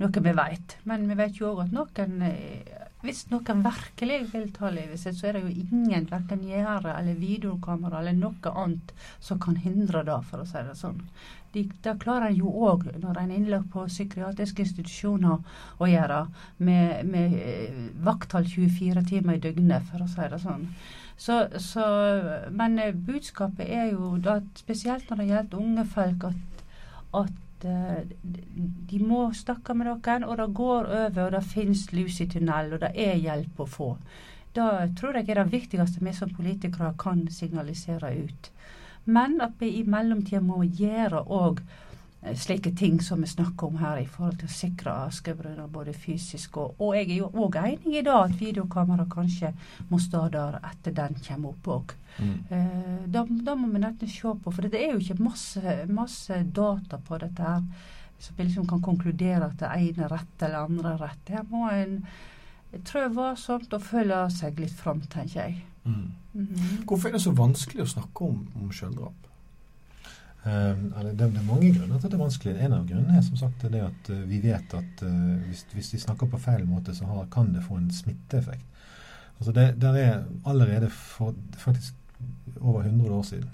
noe 0.00 0.24
vi 0.28 0.34
vet. 0.40 0.78
Men 0.84 1.06
vi 1.08 1.18
vet 1.18 1.40
jo 1.40 1.52
òg 1.52 1.66
at 1.66 1.76
noen 1.76 2.22
hvis 3.04 3.26
noen 3.30 3.62
virkelig 3.64 4.18
vil 4.32 4.46
ta 4.56 4.70
livet 4.72 5.00
sitt, 5.00 5.18
så 5.18 5.28
er 5.28 5.36
det 5.36 5.42
jo 5.44 5.64
ingen, 5.66 6.08
verken 6.10 6.44
gjerde 6.48 6.94
eller 6.96 7.18
videokamera 7.20 8.00
eller 8.00 8.16
noe 8.16 8.52
annet 8.52 8.94
som 9.20 9.40
kan 9.42 9.58
hindre 9.60 10.02
det, 10.06 10.16
for 10.30 10.42
å 10.42 10.48
si 10.48 10.62
det 10.64 10.76
sånn. 10.78 11.02
De, 11.52 11.62
det 11.84 11.96
klarer 12.02 12.30
en 12.30 12.40
jo 12.40 12.50
òg 12.68 12.88
når 13.00 13.20
en 13.20 13.30
er 13.30 13.36
innlagt 13.36 13.70
på 13.72 13.86
psykiatriske 13.88 14.64
institusjoner 14.64 15.44
å 15.78 15.90
gjøre, 15.90 16.24
med, 16.58 17.06
med 17.12 17.38
vakthold 18.02 18.04
vakttall 18.08 18.50
24 18.50 19.06
timer 19.12 19.38
i 19.38 19.44
døgnet, 19.44 19.86
for 19.90 20.02
å 20.04 20.10
si 20.10 20.28
det 20.32 20.40
sånn. 20.42 20.68
Så, 21.16 21.38
så, 21.64 21.84
men 22.52 22.76
eh, 22.80 22.92
budskapet 22.92 23.70
er 23.72 23.92
jo 23.94 24.16
da, 24.20 24.40
spesielt 24.58 25.08
når 25.08 25.22
det 25.22 25.30
gjelder 25.30 25.62
unge 25.62 25.86
folk, 25.94 26.26
at, 26.28 26.64
at 27.22 27.32
Eh, 27.32 27.45
de 27.62 28.98
må 29.00 29.20
snakke 29.34 29.74
med 29.74 29.88
noen, 29.88 30.24
og 30.24 30.36
det 30.40 30.48
går 30.58 30.90
over, 30.90 31.20
og 31.26 31.32
det 31.32 31.44
finnes 31.52 31.86
lys 31.92 32.20
i 32.20 32.28
tunnel, 32.30 32.74
og 32.76 32.82
det 32.84 32.92
er 32.94 33.16
hjelp 33.22 33.62
å 33.62 33.68
få. 33.70 33.90
Det 34.56 34.68
tror 34.98 35.16
jeg 35.16 35.28
er 35.30 35.42
det 35.42 35.52
viktigste 35.52 36.04
vi 36.04 36.12
som 36.16 36.32
politikere 36.32 36.94
kan 36.98 37.26
signalisere 37.32 38.12
ut. 38.24 38.50
Men 39.04 39.40
at 39.40 39.60
vi 39.60 39.76
i 39.78 39.84
mellomtida 39.86 40.40
må 40.42 40.62
gjøre 40.64 41.24
òg 41.30 41.60
Eh, 41.60 41.85
slike 42.34 42.72
ting 42.76 43.00
som 43.02 43.20
vi 43.20 43.28
snakker 43.30 43.66
om 43.66 43.76
her 43.78 44.00
i 44.00 44.06
forhold 44.06 44.38
til 44.40 44.48
å 44.48 44.52
sikre 44.56 44.94
askebrønner 45.06 45.68
både 45.72 45.92
fysisk 45.92 46.56
og 46.56 46.80
Og 46.82 46.96
jeg 46.96 47.10
er 47.10 47.18
jo 47.20 47.30
òg 47.44 47.56
enig 47.60 47.98
i 47.98 48.02
det 48.02 48.14
at 48.14 48.40
videokamera 48.40 49.06
kanskje 49.10 49.52
må 49.88 49.98
stå 50.02 50.28
der 50.34 50.58
etter 50.62 50.92
den 50.92 51.14
kommer 51.26 51.48
opp 51.54 51.68
òg. 51.68 51.94
Mm. 52.18 52.38
Eh, 52.50 53.04
da, 53.12 53.54
må 53.54 53.68
vi 53.68 53.78
nesten 53.78 54.08
se 54.08 54.32
på, 54.42 54.50
for 54.50 54.62
det 54.62 54.80
er 54.80 54.94
jo 54.94 55.02
ikke 55.02 55.22
masse, 55.22 55.76
masse 55.88 56.42
data 56.52 56.98
på 56.98 57.18
dette 57.18 57.42
her 57.42 57.62
som 58.18 58.36
vi 58.36 58.44
liksom 58.44 58.66
kan 58.66 58.82
konkludere 58.82 59.44
at 59.50 59.58
det 59.60 59.68
ene 59.76 60.06
er 60.06 60.12
rett 60.12 60.42
eller 60.42 60.64
andre 60.64 60.94
er 60.94 61.02
rett. 61.04 61.28
Her 61.28 61.44
må 61.50 61.68
en 61.70 62.00
trå 62.86 63.06
varsomt 63.12 63.72
og 63.76 63.84
følge 63.84 64.22
seg 64.32 64.60
litt 64.60 64.74
fram, 64.76 65.02
tenker 65.12 65.42
jeg. 65.42 65.62
Mm. 65.84 66.12
Mm 66.32 66.46
-hmm. 66.46 66.84
Hvorfor 66.84 67.08
er 67.08 67.12
det 67.12 67.22
så 67.22 67.30
vanskelig 67.30 67.82
å 67.82 67.86
snakke 67.86 68.24
om, 68.24 68.48
om 68.62 68.72
selvdrap? 68.72 69.25
Um, 70.46 70.92
det, 71.18 71.26
er 71.26 71.42
mange 71.42 71.72
grunner 71.74 71.98
til 71.98 72.06
at 72.06 72.12
det 72.12 72.14
er 72.14 72.22
vanskelig. 72.22 72.52
En 72.62 72.74
av 72.76 72.84
grunnene 72.86 73.18
er 73.18 73.24
som 73.26 73.38
sagt 73.40 73.64
det 73.66 73.80
at 73.82 74.10
uh, 74.14 74.18
vi 74.30 74.38
vet 74.44 74.74
at 74.78 75.02
uh, 75.02 75.32
hvis, 75.48 75.64
hvis, 75.72 75.88
de 75.90 75.98
snakker 76.04 76.30
på 76.30 76.38
feil 76.38 76.62
måte, 76.70 76.94
så 76.94 77.08
har, 77.08 77.24
kan 77.34 77.50
det 77.54 77.64
få 77.66 77.80
en 77.80 77.88
smitteeffekt. 77.90 78.66
Altså 79.40 79.52
det, 79.52 79.64
der 79.82 79.98
er 79.98 80.12
allerede 80.46 80.90
for 80.90 81.34
faktisk 81.58 81.94
over 82.60 82.86
100 82.86 83.14
år 83.14 83.26
siden 83.26 83.50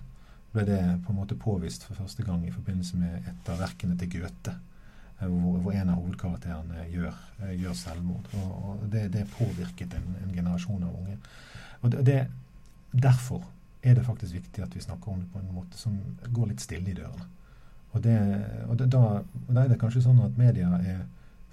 ble 0.53 0.67
det 0.69 0.83
på 1.07 1.15
en 1.15 1.19
måte 1.19 1.39
påvist 1.41 1.87
for 1.89 1.97
første 1.97 2.23
gang 2.27 2.45
i 2.47 2.53
forbindelse 2.53 3.01
med 3.01 3.25
et 3.25 3.49
av 3.49 3.63
verkene 3.63 3.97
til 3.99 4.13
Goethe. 4.19 4.55
Hvor, 5.23 5.59
hvor 5.63 5.73
en 5.73 5.91
av 5.95 6.01
hovedkarakterene 6.01 6.85
gjør, 6.91 7.17
gjør 7.55 7.75
selvmord. 7.79 8.29
Og, 8.37 8.53
og 8.53 8.87
det, 8.93 9.07
det, 9.15 9.29
påvirket 9.37 9.95
en, 9.95 10.09
en, 10.19 10.33
generasjon 10.35 10.83
av 10.83 10.97
unge. 10.99 11.17
Og 11.81 11.95
det, 12.05 12.19
derfor 12.93 13.45
er 13.83 13.95
det 13.95 14.05
faktisk 14.07 14.35
viktig 14.35 14.63
at 14.63 14.75
vi 14.77 14.81
snakker 14.81 15.13
om 15.13 15.21
det 15.21 15.31
på 15.33 15.39
en 15.39 15.55
måte 15.55 15.79
som 15.79 15.97
går 16.29 16.53
litt 16.53 16.63
stille 16.63 16.91
i 16.91 16.97
dørene. 16.97 17.27
Og, 17.93 18.03
det, 18.03 18.17
og 18.69 18.79
det, 18.79 18.89
da, 18.93 19.21
da, 19.49 19.65
er 19.65 19.73
det 19.73 19.81
kanskje 19.81 20.05
sånn 20.07 20.23
at 20.25 20.39
media 20.41 20.71
er 20.81 21.03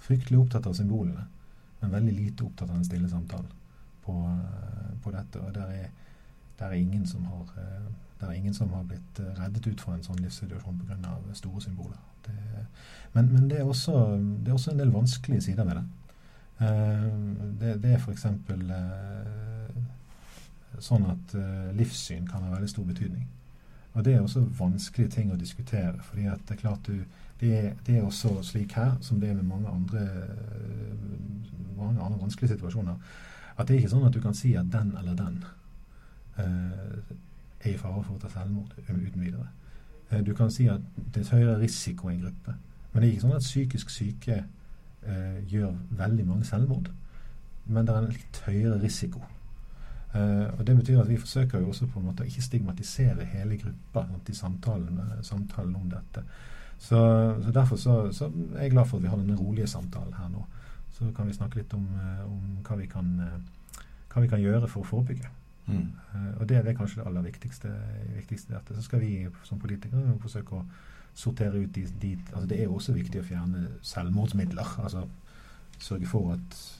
fryktelig 0.00 0.38
opptatt 0.40 0.68
av 0.70 0.76
symbolene, 0.78 1.26
men 1.80 1.96
veldig 1.96 2.14
lite 2.16 2.46
opptatt 2.46 2.70
av 2.70 2.78
den 2.78 2.86
stille 2.86 3.10
samtalen 3.10 3.50
på, 4.04 4.14
på 5.04 5.12
dette. 5.12 5.42
Og 5.42 5.52
der 5.56 5.74
er, 5.82 5.90
der 6.60 6.72
er 6.72 7.26
har, 7.32 7.50
Det 8.20 8.28
er 8.28 8.32
ingen 8.32 8.54
som 8.54 8.72
har 8.72 8.82
blitt 8.84 9.18
eh, 9.18 9.32
reddet 9.40 9.66
ut 9.66 9.80
fra 9.80 9.94
en 9.94 10.02
sånn 10.04 10.18
livssituasjon 10.20 10.80
pga. 10.84 11.14
store 11.34 11.60
symboler. 11.60 11.96
Det, 12.26 12.66
men, 13.14 13.32
men 13.32 13.50
er 13.50 13.64
også, 13.64 14.16
det, 14.44 14.48
er 14.48 14.52
også, 14.52 14.70
en 14.70 14.78
del 14.78 14.92
vanskelige 14.92 15.40
sider 15.40 15.64
ved 15.64 15.80
det. 15.80 15.86
Det, 17.60 17.82
det 17.82 17.94
er 17.94 17.98
f.eks. 17.98 18.26
Sånn 20.78 21.06
at 21.10 21.34
uh, 21.34 21.70
livssyn 21.76 22.28
kan 22.28 22.44
ha 22.46 22.54
veldig 22.54 22.70
stor 22.70 22.86
betydning. 22.86 23.26
Og 23.92 24.04
det 24.06 24.14
er 24.14 24.22
også 24.22 24.44
vanskelige 24.58 25.10
ting 25.16 25.32
å 25.32 25.36
diskutere. 25.36 25.98
fordi 26.02 26.22
det 26.22 26.54
er 26.54 26.60
klart 26.60 26.86
du, 26.86 27.02
det 27.40 27.50
er, 27.58 27.72
det 27.86 27.96
er 27.96 28.04
også 28.06 28.42
slik 28.42 28.72
her, 28.78 28.92
som 29.00 29.20
det 29.20 29.30
er 29.30 29.34
med 29.34 29.48
mange 29.48 29.68
andre, 29.68 30.06
mange 31.76 32.00
andre 32.00 32.20
vanskelige 32.20 32.54
situasjoner, 32.54 32.94
at 33.56 33.68
det 33.68 33.74
er 33.74 33.78
ikke 33.80 33.90
sånn 33.90 34.06
at 34.06 34.14
du 34.14 34.20
kan 34.20 34.34
si 34.34 34.54
at 34.56 34.70
den 34.72 34.94
eller 34.96 35.14
den 35.18 35.42
er 36.38 37.68
i 37.68 37.76
fare 37.76 38.02
for 38.04 38.14
å 38.14 38.20
ta 38.22 38.30
selvmord 38.32 38.72
uten 38.88 39.20
videre. 39.20 39.48
Du 40.26 40.32
kan 40.34 40.50
si 40.50 40.68
at 40.70 40.80
det 41.14 41.24
er 41.26 41.34
høyere 41.36 41.58
risiko 41.60 42.08
i 42.08 42.14
en 42.14 42.22
gruppe. 42.24 42.54
Men 42.92 43.02
det 43.02 43.08
er 43.08 43.12
ikke 43.12 43.26
sånn 43.26 43.36
at 43.36 43.46
psykisk 43.46 43.92
syke 43.94 44.38
eh, 44.40 45.36
gjør 45.50 45.76
veldig 45.98 46.26
mange 46.26 46.48
selvmord. 46.48 46.88
Men 47.70 47.86
det 47.86 47.94
er 47.94 48.00
en 48.00 48.10
litt 48.10 48.40
høyere 48.46 48.80
risiko. 48.82 49.22
Eh, 50.14 50.58
og 50.58 50.66
Det 50.66 50.76
betyr 50.76 51.00
at 51.00 51.08
vi 51.08 51.16
forsøker 51.16 51.60
jo 51.60 51.68
også 51.68 51.86
på 51.86 52.00
en 52.00 52.06
måte 52.06 52.24
å 52.24 52.26
ikke 52.26 52.42
stigmatisere 52.42 53.24
hele 53.30 53.58
gruppa 53.60 54.06
i 54.28 54.34
samtalen, 54.34 54.98
samtalen, 55.22 55.76
om 55.76 55.90
dette. 55.90 56.24
Så, 56.78 56.98
så 57.44 57.52
Derfor 57.54 57.76
så, 57.76 58.12
så, 58.12 58.30
er 58.56 58.62
jeg 58.62 58.70
glad 58.70 58.86
for 58.86 58.96
at 58.96 59.02
vi 59.02 59.08
har 59.08 59.20
denne 59.20 59.38
rolige 59.38 59.66
samtalen 59.66 60.14
her 60.18 60.28
nå. 60.28 60.44
Så 60.98 61.12
kan 61.16 61.26
vi 61.26 61.36
snakke 61.36 61.60
litt 61.60 61.74
om, 61.74 61.86
eh, 61.94 62.24
om 62.26 62.58
hva, 62.66 62.76
vi 62.76 62.86
kan, 62.86 63.12
eh, 63.20 63.78
hva, 64.12 64.22
vi 64.22 64.28
kan, 64.28 64.42
gjøre 64.42 64.68
for 64.68 64.82
å 64.82 64.90
forebygge. 64.90 65.30
Mm. 65.70 65.92
Uh, 66.14 66.40
og 66.40 66.48
det, 66.48 66.64
det, 66.64 66.72
er 66.72 66.74
kanskje 66.74 66.98
det 66.98 67.06
aller 67.06 67.22
viktigste. 67.22 67.68
viktigste 68.16 68.54
dette. 68.56 68.74
Så 68.74 68.82
skal 68.82 69.00
vi 69.04 69.28
som 69.46 69.60
politikere 69.62 70.16
forsøke 70.18 70.56
å 70.56 70.64
sortere 71.14 71.60
ut 71.60 71.70
de, 71.74 71.84
de 72.02 72.16
altså 72.32 72.46
Det 72.48 72.58
er 72.58 72.64
jo 72.64 72.74
også 72.74 72.92
viktig 72.96 73.20
å 73.20 73.26
fjerne 73.28 73.68
selvmordsmidler. 73.86 74.74
altså 74.82 75.04
Sørge 75.78 76.10
for 76.10 76.32
at 76.34 76.58
uh, 76.58 76.79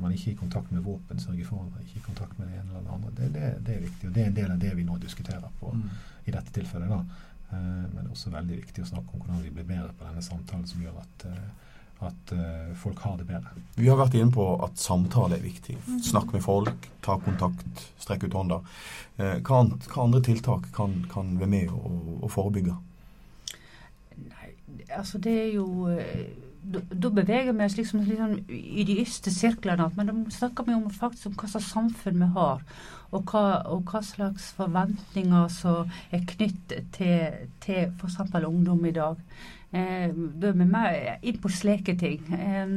man 0.00 0.12
ikke 0.12 0.30
er 0.30 0.34
i 0.34 0.40
kontakt 0.40 0.70
med 0.74 0.82
våpen. 0.84 1.20
sørger 1.20 1.44
for 1.44 1.64
at 1.64 1.72
man 1.72 1.86
ikke 1.86 1.96
er 1.96 2.02
i 2.02 2.06
kontakt 2.06 2.38
med 2.38 2.48
det 2.48 2.58
ene 2.58 2.70
eller 2.70 2.84
det 2.86 2.94
andre. 2.96 3.10
Det, 3.16 3.32
det, 3.34 3.50
det, 3.66 3.76
er 3.76 3.80
viktig, 3.86 4.08
og 4.08 4.14
det 4.14 4.22
er 4.22 4.30
en 4.30 4.36
del 4.36 4.52
av 4.52 4.60
det 4.60 4.74
vi 4.76 4.84
nå 4.84 4.98
diskuterer 4.98 5.56
på 5.60 5.72
mm. 5.72 5.88
i 6.24 6.34
dette 6.36 6.54
tilfellet. 6.58 6.92
da. 6.92 7.00
Uh, 7.50 7.56
men 7.56 7.96
det 7.96 8.04
er 8.04 8.12
også 8.12 8.34
veldig 8.34 8.60
viktig 8.60 8.84
å 8.84 8.90
snakke 8.92 9.14
om 9.14 9.24
hvordan 9.24 9.42
vi 9.46 9.54
blir 9.54 9.68
bedre 9.68 9.94
på 9.96 10.06
denne 10.06 10.22
samtalen 10.22 10.68
som 10.70 10.84
gjør 10.84 11.02
at 11.02 11.26
uh, 11.30 11.42
at 12.00 12.30
uh, 12.32 12.70
folk 12.80 13.00
har 13.04 13.18
det 13.18 13.26
bedre. 13.28 13.50
Vi 13.76 13.88
har 13.90 13.98
vært 14.00 14.14
inne 14.16 14.32
på 14.32 14.44
at 14.64 14.78
samtale 14.80 15.36
er 15.36 15.42
viktig. 15.44 15.74
Snakk 16.06 16.30
med 16.32 16.40
folk, 16.40 16.86
ta 17.04 17.18
kontakt, 17.20 17.82
strekk 18.00 18.24
ut 18.24 18.36
hånda. 18.38 18.62
Hva, 19.18 19.58
hva, 19.68 19.98
andre 20.06 20.22
tiltak 20.24 20.70
kan, 20.72 20.94
kan 21.12 21.34
være 21.36 21.52
med 21.52 21.74
å, 21.76 21.92
å 22.24 22.30
forebygge? 22.32 22.72
altså 24.96 25.18
det 25.18 25.34
er 25.42 25.50
jo 25.54 25.88
eh, 25.88 26.30
da, 26.62 27.10
beveger 27.10 27.52
vi 27.52 27.64
oss 27.64 27.76
liksom 27.78 28.02
sånn 28.06 28.34
i 28.48 28.84
de 28.86 28.98
ytterste 29.00 29.32
sirklene. 29.34 29.88
Men 29.96 30.10
da 30.10 30.16
snakker 30.34 30.66
vi 30.68 30.76
om 30.76 30.88
faktisk 30.92 31.30
om 31.30 31.38
hva 31.40 31.50
slags 31.52 31.70
samfunn 31.74 32.20
vi 32.20 32.30
har, 32.36 32.64
og 33.10 33.32
hva, 33.32 33.44
og 33.72 33.90
hva 33.90 34.02
slags 34.06 34.50
forventninger 34.58 35.48
som 35.54 35.90
er 36.14 36.26
knyttet 36.34 36.92
til, 36.96 37.48
til 37.64 37.88
f.eks. 37.96 38.20
ungdom 38.44 38.84
i 38.86 38.94
dag. 38.96 39.22
Eh, 39.72 40.10
da 40.12 40.50
er 40.50 40.58
vi 40.58 40.68
mer 40.68 41.00
inn 41.22 41.40
på 41.42 41.50
sleketing. 41.54 42.30
Eh, 42.34 42.76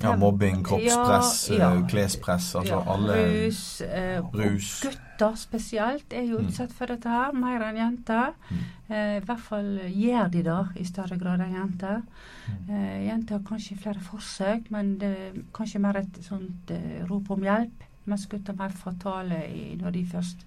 ja, 0.00 0.16
mobbing, 0.16 0.62
kroppspress, 0.64 1.48
ja, 1.50 1.56
ja. 1.58 1.70
Eh, 1.74 1.86
klespress, 1.88 2.54
altså 2.56 2.74
ja, 2.74 2.82
alle 2.94 3.16
Rus. 3.28 3.80
Eh, 3.80 4.20
rus. 4.34 4.70
Og 4.84 4.92
gutter 4.92 5.36
spesielt 5.36 6.12
er 6.12 6.24
jo 6.24 6.38
mm. 6.38 6.48
utsatt 6.48 6.72
for 6.72 6.90
dette 6.92 7.10
her, 7.12 7.34
mer 7.36 7.64
enn 7.66 7.80
jenter. 7.80 8.32
Mm. 8.48 8.64
Eh, 8.88 9.14
I 9.18 9.24
hvert 9.26 9.44
fall 9.44 9.70
gjør 9.92 10.32
de 10.32 10.42
det 10.48 10.58
i 10.80 10.88
større 10.88 11.18
grad 11.20 11.44
enn 11.44 11.56
jenter. 11.58 12.02
Mm. 12.48 12.74
Eh, 12.74 12.98
jenter 13.08 13.38
har 13.38 13.46
kanskje 13.48 13.78
flere 13.82 14.04
forsøk, 14.08 14.70
men 14.74 14.96
det 15.02 15.12
er 15.12 15.40
kanskje 15.54 15.82
mer 15.84 16.00
et 16.00 16.22
sånt 16.24 16.72
eh, 16.72 17.02
rop 17.10 17.30
om 17.36 17.44
hjelp. 17.46 17.88
Mens 18.08 18.26
gutter 18.26 18.54
er 18.56 18.62
mer 18.64 18.74
fatale 18.74 19.44
i, 19.52 19.72
når 19.78 19.98
de 19.98 20.06
først 20.10 20.46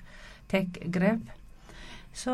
tar 0.51 0.65
grep. 0.91 1.29
Så, 2.15 2.31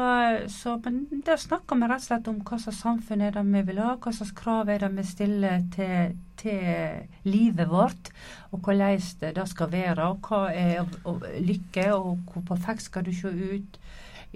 så, 0.47 0.75
men 0.85 1.23
der 1.25 1.39
snakker 1.41 1.75
vi 1.75 1.88
rett 1.89 2.03
og 2.03 2.05
slett 2.05 2.27
om 2.29 2.35
hva 2.45 2.57
slags 2.61 2.83
samfunn 2.83 3.23
er 3.25 3.31
det 3.33 3.41
vi 3.47 3.63
vil 3.71 3.79
ha, 3.81 3.95
hva 3.97 4.11
slags 4.13 4.33
krav 4.38 4.69
er 4.69 4.83
det 4.83 4.91
vi 4.93 5.05
stiller 5.09 5.63
til, 5.73 6.11
til 6.38 7.23
livet 7.25 7.69
vårt, 7.71 8.11
og 8.51 8.59
hvordan 8.61 9.01
det, 9.23 9.31
det 9.39 9.47
skal 9.50 9.71
være, 9.71 10.05
og 10.05 10.29
hva 10.29 10.43
er 10.53 10.83
og, 10.83 11.25
lykke, 11.41 11.88
og 11.95 12.21
hvor 12.29 12.45
perfekt 12.51 12.85
skal 12.85 13.07
du 13.07 13.09
se 13.15 13.33
ut. 13.33 13.79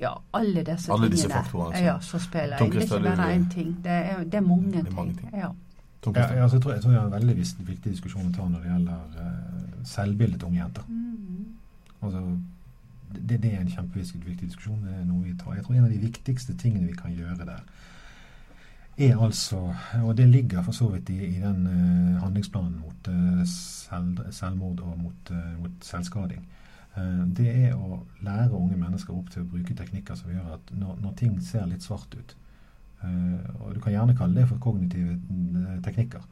Ja, 0.01 0.15
alle 0.33 0.65
disse 0.65 0.91
alle 0.91 1.11
tingene. 1.11 1.21
Disse 1.21 1.29
faktorene, 1.29 1.69
altså. 1.69 1.83
Ja, 1.85 1.95
så 2.01 2.23
spiller 2.25 2.57
inn. 2.57 2.73
Det 2.73 2.81
er 2.81 2.97
ikke 2.97 3.03
bare 3.05 3.29
én 3.35 3.45
ting. 3.53 3.69
Det 3.85 3.99
er, 3.99 4.23
det 4.23 4.41
er 4.41 4.47
mange, 4.49 4.73
det 4.73 4.87
er 4.87 4.97
mange 4.97 5.13
ting. 5.13 5.29
ting. 5.29 5.39
Ja. 5.43 5.53
Ja, 6.05 6.41
altså, 6.41 6.55
jeg, 6.55 6.61
tror, 6.61 6.73
jeg 6.73 6.81
tror 6.81 6.91
det 6.91 6.99
er 6.99 7.05
en 7.05 7.11
veldig 7.11 7.37
viktig 7.37 7.91
diskusjon 7.91 8.27
å 8.29 8.33
ta 8.33 8.49
når 8.49 8.65
det 8.65 8.73
gjelder 8.73 9.21
uh, 9.21 9.79
selvbildet 9.89 10.41
til 10.41 10.49
unge 10.49 10.59
jenter. 10.59 10.89
Mm. 10.89 11.45
Altså 12.01 12.25
det, 13.19 13.41
det, 13.43 13.53
er 13.53 13.61
en 13.61 13.71
kjempeviktig 13.71 14.47
diskusjon. 14.47 14.83
Det 14.83 14.93
er 14.93 15.05
noe 15.07 15.23
vi 15.23 15.35
tar. 15.39 15.55
Jeg 15.55 15.65
tror 15.65 15.75
en 15.75 15.87
av 15.87 15.93
de 15.93 16.01
viktigste 16.01 16.55
tingene 16.59 16.89
vi 16.89 16.97
kan 16.97 17.13
gjøre 17.13 17.47
der, 17.47 17.63
er 18.97 19.17
altså 19.19 19.73
Og 20.03 20.17
det 20.17 20.29
ligger 20.29 20.61
for 20.63 20.71
så 20.71 20.87
vidt 20.87 21.09
i, 21.09 21.17
i 21.25 21.39
den 21.41 21.67
uh, 21.67 22.21
handlingsplanen 22.21 22.77
mot 22.79 23.07
uh, 23.07 23.41
selv, 23.45 24.21
selvmord 24.31 24.79
og 24.79 24.99
mot, 24.99 25.31
uh, 25.31 25.61
mot 25.61 25.71
selvskading. 25.81 26.45
det 27.37 27.49
er 27.51 27.73
å 27.75 27.97
lære 28.23 28.55
unge 28.55 28.77
mennesker 28.79 29.11
opp 29.11 29.27
til 29.27 29.41
å 29.43 29.47
bruke 29.51 29.73
teknikker 29.75 30.15
som 30.15 30.29
gjør 30.31 30.53
at 30.53 30.69
når, 30.71 30.93
når 31.03 31.15
ting 31.19 31.33
ser 31.43 31.65
litt 31.67 31.83
svart 31.83 32.15
ut 32.15 32.35
Og 33.03 33.75
du 33.75 33.81
kan 33.83 33.91
gjerne 33.91 34.15
kalle 34.15 34.39
det 34.39 34.47
for 34.47 34.61
kognitive 34.63 35.17
teknikker. 35.83 36.23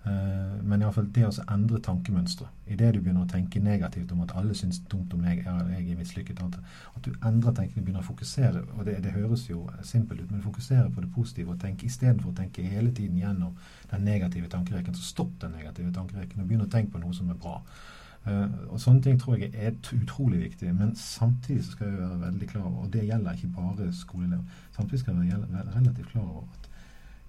Uh, 0.00 0.56
men 0.64 0.80
iallfall 0.80 1.10
det 1.12 1.26
å 1.28 1.32
endre 1.52 1.76
tankemønstre. 1.84 2.46
Idet 2.72 2.94
du 2.94 3.02
begynner 3.02 3.26
å 3.26 3.28
tenke 3.28 3.60
negativt 3.60 4.12
om 4.14 4.22
at 4.24 4.32
alle 4.38 4.54
syns 4.56 4.78
dumt 4.88 5.12
om 5.12 5.20
meg, 5.20 5.42
eller 5.44 5.68
jeg 5.74 5.90
er 5.92 5.98
mislykket, 5.98 6.40
at 6.40 6.56
du 7.04 7.10
endrer 7.18 7.52
tenkningen, 7.58 7.84
begynner 7.84 8.00
å 8.00 8.08
fokusere 8.08 8.62
og 8.78 8.86
det, 8.88 8.96
det, 9.04 9.12
høres 9.12 9.44
jo 9.50 9.66
simpelt 9.84 10.22
ut, 10.22 10.30
men 10.30 10.40
fokusere 10.46 10.88
på 10.94 11.04
det 11.04 11.10
positive 11.12 11.52
og 11.52 11.60
tenke 11.60 11.84
istedenfor 11.90 12.32
å 12.32 12.38
tenke 12.38 12.64
hele 12.64 12.94
tiden 12.96 13.18
gjennom 13.20 13.58
den 13.90 14.06
negative 14.08 14.48
tankereken. 14.48 14.96
så 14.96 15.04
stopp 15.04 15.34
den 15.44 15.52
negative 15.58 15.92
tankereken 15.92 16.40
og 16.40 16.48
begynn 16.48 16.64
å 16.64 16.72
tenke 16.72 16.94
på 16.94 17.02
noe 17.04 17.12
som 17.16 17.28
er 17.28 17.40
bra. 17.44 17.58
Uh, 18.24 18.48
og 18.70 18.80
Sånne 18.80 19.04
ting 19.04 19.20
tror 19.20 19.36
jeg 19.36 19.52
er 19.52 19.76
utrolig 19.96 20.40
viktig, 20.46 20.72
men 20.80 20.96
samtidig 20.96 21.66
så 21.66 21.76
skal 21.76 21.92
vi 21.92 22.00
være 22.00 22.24
veldig 22.24 22.48
klar 22.54 22.64
over, 22.70 22.86
og 22.86 22.96
det 22.96 23.04
gjelder 23.04 23.36
ikke 23.36 23.52
bare 23.58 23.92
skoleelever, 24.00 24.64
samtidig 24.76 25.04
skal 25.04 25.20
vi 25.20 25.28
være 25.28 25.76
relativt 25.76 26.12
klar 26.14 26.24
over 26.24 26.48
at 26.48 26.70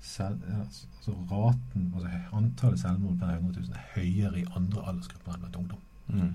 selv, 0.01 0.42
altså 0.60 1.12
raten, 1.32 1.94
altså 1.96 2.10
antallet 2.41 2.81
selvmord 2.81 3.19
per 3.21 3.36
100 3.38 3.62
000 3.62 3.77
er 3.77 3.89
høyere 3.95 4.41
i 4.41 4.48
andre 4.57 4.86
aldersgrupper 4.89 5.36
enn 5.36 5.43
blant 5.45 5.60
ungdom. 5.62 5.83
Mm. 6.12 6.31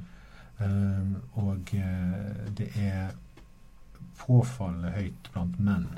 Um, 0.59 1.17
og 1.33 1.75
uh, 1.77 2.57
det 2.59 2.71
er 2.81 3.11
påfallende 4.17 4.95
høyt 4.95 5.31
blant 5.35 5.59
menn 5.61 5.89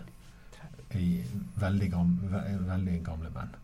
i 0.99 1.21
veldig 1.61 1.91
gamle, 1.93 2.43
veldig 2.67 2.97
gamle 3.07 3.31
menn. 3.35 3.55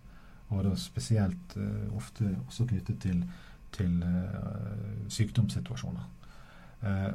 Og 0.54 0.62
da 0.68 0.74
spesielt 0.78 1.56
uh, 1.58 1.96
ofte 1.96 2.28
også 2.46 2.68
knyttet 2.70 3.00
til, 3.02 3.24
til 3.74 4.02
uh, 4.02 5.08
sykdomssituasjoner. 5.08 6.10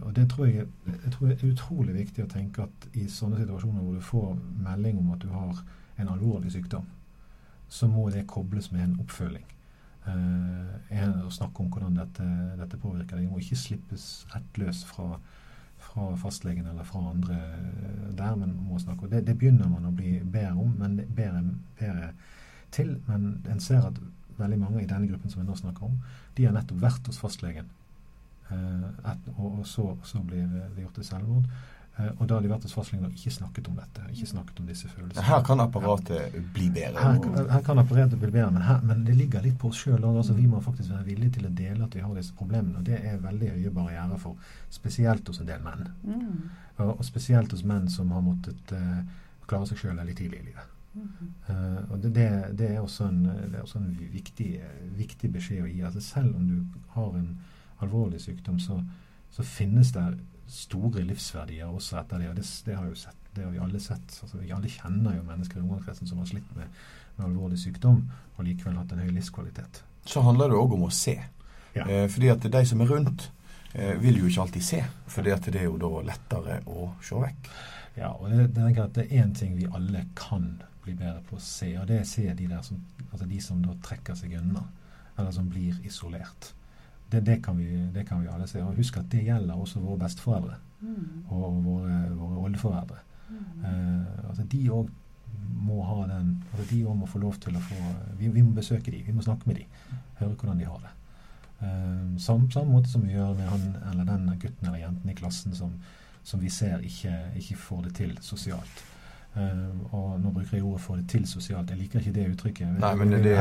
og 0.01 0.15
det 0.15 0.29
tror 0.29 0.45
jeg, 0.45 0.65
jeg 0.87 1.11
tror 1.13 1.27
er 1.29 1.43
utrolig 1.45 1.93
viktig 1.93 2.23
å 2.23 2.29
tenke 2.31 2.63
at 2.63 2.87
i 2.97 3.03
sånne 3.07 3.37
situasjoner 3.37 3.83
hvor 3.83 3.93
du 3.93 4.01
får 4.01 4.31
melding 4.65 4.97
om 4.97 5.11
at 5.13 5.21
du 5.21 5.27
har 5.29 5.59
en 5.99 6.09
alvorlig 6.09 6.51
sykdom, 6.51 6.87
så 7.69 7.87
må 7.87 8.09
det 8.09 8.27
kobles 8.27 8.71
med 8.73 8.83
en 8.83 8.99
oppfølging. 9.03 9.45
Uh, 10.09 11.25
å 11.25 11.31
snakke 11.31 11.61
om 11.61 11.69
hvordan 11.69 11.99
dette, 11.99 12.25
dette 12.57 12.79
påvirker 12.81 13.19
deg. 13.19 13.29
Må 13.29 13.41
ikke 13.43 13.59
slippes 13.59 14.07
rett 14.33 14.57
løs 14.57 14.81
fra, 14.89 15.19
fra 15.89 16.09
fastlegen 16.17 16.65
eller 16.71 16.87
fra 16.87 17.03
andre 17.11 17.37
der, 18.17 18.37
men 18.39 18.55
må 18.65 18.79
snakke. 18.81 19.09
Det, 19.11 19.21
det 19.27 19.37
begynner 19.37 19.69
man 19.69 19.85
å 19.85 19.93
bli 19.95 20.17
bedre 20.23 20.55
om, 20.57 20.73
men 20.81 20.97
bedre, 21.15 21.43
bedre 21.79 22.13
til. 22.73 22.95
Men 23.09 23.35
en 23.49 23.61
ser 23.63 23.85
at 23.85 23.99
veldig 24.39 24.59
mange 24.61 24.81
i 24.81 24.89
denne 24.89 25.09
gruppen 25.09 25.31
som 25.31 25.43
vi 25.43 25.49
nå 25.49 25.57
snakker 25.59 25.89
om, 25.89 25.99
de 26.37 26.47
har 26.47 26.55
nettopp 26.55 26.81
vært 26.81 27.11
hos 27.11 27.21
fastlegen. 27.21 27.69
Uh, 28.49 28.87
et, 29.11 29.27
og, 29.35 29.59
og, 29.59 29.65
så, 29.69 29.91
så 30.07 30.23
blir 30.25 30.47
det 30.49 30.87
gjort 30.87 30.97
til 30.97 31.11
selvmord. 31.11 31.51
Eh, 31.99 32.11
og 32.17 32.27
da 32.27 32.37
har 32.37 32.43
de 32.43 32.51
vært 32.51 32.65
hos 32.67 32.73
fastlegen 32.75 33.07
og 33.09 33.15
ikke 33.17 33.33
snakket 33.35 33.67
om 33.67 33.75
dette. 33.79 34.05
ikke 34.13 34.29
snakket 34.31 34.59
om 34.61 34.67
disse 34.69 34.87
følelsene. 34.87 35.25
Her 35.27 35.43
kan 35.45 35.59
apparatet 35.59 36.37
bli 36.55 36.69
bedre? 36.71 37.03
Her, 37.03 37.49
her 37.51 37.65
kan 37.65 37.81
apparatet 37.81 38.19
bli 38.21 38.31
bedre, 38.31 38.51
men, 38.55 38.63
her, 38.63 38.81
men, 38.87 39.03
det 39.07 39.15
ligger 39.17 39.43
litt 39.43 39.57
på 39.59 39.71
oss 39.73 39.83
sjøl. 39.83 40.05
Altså, 40.05 40.33
vi 40.37 40.47
må 40.47 40.61
faktisk 40.63 40.93
være 40.93 41.07
villige 41.09 41.37
til 41.37 41.49
å 41.49 41.53
dele 41.59 41.85
at 41.85 41.97
vi 41.97 42.05
har 42.05 42.15
disse 42.15 42.35
problemene. 42.39 42.79
Og 42.79 42.87
det 42.87 43.01
er 43.03 43.19
veldig 43.23 43.51
høye 43.57 43.75
barrierer 43.75 44.21
for, 44.21 44.39
spesielt 44.71 45.27
hos 45.27 45.41
en 45.43 45.51
del 45.51 45.63
menn. 45.65 45.87
Mm. 46.07 46.49
Og, 46.77 46.93
og, 46.95 47.05
spesielt 47.07 47.51
hos 47.51 47.65
menn 47.67 47.91
som 47.91 48.15
har 48.15 48.23
måttet 48.23 48.75
uh, 48.75 49.01
klare 49.49 49.67
seg 49.67 49.83
sjøl 49.83 49.99
veldig 49.99 50.15
tidlig 50.15 50.39
i 50.39 50.47
livet. 50.47 50.75
Mm. 50.95 51.09
Uh, 51.49 51.81
og 51.91 51.99
det, 51.99 52.13
det, 52.15 52.29
det, 52.61 52.71
er 52.71 52.79
også 52.79 53.09
en, 53.11 53.21
er 53.51 53.61
også 53.61 53.83
en 53.83 53.91
viktig, 53.99 54.53
viktig, 54.95 55.33
beskjed 55.35 55.65
å 55.65 55.69
gi. 55.69 55.83
Altså, 55.83 56.05
selv 56.05 56.39
om 56.39 56.47
du 56.47 56.81
har 56.95 57.11
en 57.19 57.33
alvorlig 57.83 58.23
sykdom, 58.23 58.59
så, 58.63 58.79
så 59.35 59.43
finnes 59.43 59.91
det 59.95 60.07
store 60.49 61.03
livsverdier 61.07 61.69
også 61.69 61.99
etter 62.01 62.21
det. 62.21 62.29
og 62.29 62.37
Det, 62.39 62.45
det 62.65 62.77
har, 62.77 62.93
sett, 62.97 63.17
det 63.35 63.45
har 63.45 63.51
vi 63.53 63.61
alle 63.63 63.81
sett. 63.83 64.19
Altså, 64.23 64.37
vi 64.37 64.53
alle 64.55 64.71
kjenner 64.71 65.17
jo 65.17 65.25
mennesker 65.27 65.59
i 65.59 65.63
omgangskretsen 65.63 66.09
som 66.09 66.21
har 66.21 66.29
slitt 66.29 66.55
med, 66.57 66.79
med 67.17 67.25
alvorlig 67.27 67.59
sykdom, 67.61 68.03
og 68.37 68.47
likevel 68.47 68.79
hatt 68.79 68.93
en 68.95 69.03
høy 69.03 69.11
livskvalitet. 69.15 69.83
Så 70.09 70.23
handler 70.25 70.49
det 70.49 70.59
òg 70.59 70.77
om 70.77 70.87
å 70.87 70.93
se. 70.93 71.17
Ja. 71.75 71.85
Eh, 71.85 72.07
fordi 72.09 72.31
at 72.33 72.47
de 72.51 72.63
som 72.65 72.81
er 72.81 72.89
rundt, 72.89 73.29
eh, 73.73 73.95
vil 74.01 74.21
jo 74.21 74.29
ikke 74.29 74.47
alltid 74.47 74.65
se. 74.65 74.81
Fordi 75.07 75.35
at 75.35 75.51
det 75.51 75.61
er 75.61 75.69
jo 75.69 75.77
da 75.81 75.91
lettere 76.07 76.61
å 76.65 76.89
se 77.05 77.21
vekk. 77.21 77.51
Ja, 77.99 78.13
og 78.15 78.29
det, 78.31 78.49
det, 78.55 78.65
er, 78.71 78.91
det 78.95 79.05
er 79.05 79.23
én 79.23 79.33
ting 79.35 79.57
vi 79.57 79.67
alle 79.67 80.05
kan 80.15 80.53
bli 80.83 80.95
bedre 80.95 81.21
på 81.27 81.37
å 81.37 81.43
se, 81.43 81.73
og 81.79 81.87
det 81.89 81.99
er 81.99 82.05
å 82.05 82.09
se 82.09 82.25
de 82.33 82.47
der 82.47 82.61
som, 82.65 82.79
altså 83.09 83.27
de 83.27 83.41
som 83.43 83.59
da 83.63 83.75
trekker 83.83 84.15
seg 84.17 84.37
unna, 84.39 84.63
eller 85.17 85.33
som 85.35 85.49
blir 85.51 85.75
isolert. 85.85 86.53
Det, 87.11 87.23
det, 87.25 87.39
kan 87.43 87.57
vi, 87.57 87.67
det 87.93 88.03
kan 88.07 88.21
vi 88.21 88.27
alle 88.29 88.47
se. 88.47 88.61
Og 88.61 88.75
husk 88.77 88.97
at 88.97 89.09
det 89.11 89.23
gjelder 89.25 89.57
også 89.57 89.79
våre 89.83 89.99
besteforeldre 90.05 90.57
Mm. 90.81 91.25
og 91.27 91.63
våre, 91.65 91.95
våre 92.15 92.37
oldeforeldre. 92.45 92.95
Mm. 93.29 93.65
Eh, 93.65 94.27
altså 94.29 94.43
de 94.47 94.61
òg 94.71 94.87
må 95.59 95.81
ha 95.83 96.05
den 96.07 96.29
altså 96.53 96.65
De 96.69 96.77
òg 96.87 96.95
må 96.95 97.05
få 97.05 97.19
lov 97.19 97.35
til 97.43 97.57
å 97.57 97.59
få 97.59 97.75
vi, 98.17 98.29
vi 98.31 98.41
må 98.41 98.53
besøke 98.55 98.91
dem, 98.91 99.03
vi 99.05 99.11
må 99.11 99.21
snakke 99.25 99.47
med 99.49 99.55
dem. 99.59 99.65
høre 100.21 100.35
hvordan 100.35 100.57
de 100.61 100.65
har 100.69 100.79
det. 100.85 100.93
Eh, 101.61 102.17
sam, 102.17 102.47
samme 102.51 102.71
måte 102.71 102.89
som 102.89 103.03
vi 103.03 103.11
gjør 103.11 103.35
med 103.35 103.49
han 103.49 103.65
eller 103.91 104.05
den 104.07 104.39
gutten 104.39 104.67
eller 104.67 104.79
jenten 104.79 105.09
i 105.11 105.17
klassen 105.19 105.55
som, 105.55 105.73
som 106.23 106.39
vi 106.39 106.49
ser 106.49 106.79
ikke, 106.79 107.11
ikke 107.35 107.57
får 107.57 107.81
det 107.89 107.93
til 107.99 108.17
sosialt. 108.21 108.83
Eh, 109.37 109.95
og 109.95 110.15
nå 110.21 110.31
bruker 110.33 110.57
jeg 110.57 110.63
ordet 110.63 110.81
'få 110.81 110.95
det 110.97 111.09
til 111.09 111.25
sosialt'. 111.25 111.69
Jeg 111.69 111.77
liker 111.77 111.99
ikke 111.99 112.13
det 112.13 112.29
uttrykket. 112.31 112.79
Nei, 112.79 112.95
men 112.95 113.11
jeg 113.11 113.23
vil 113.23 113.29
det- 113.29 113.37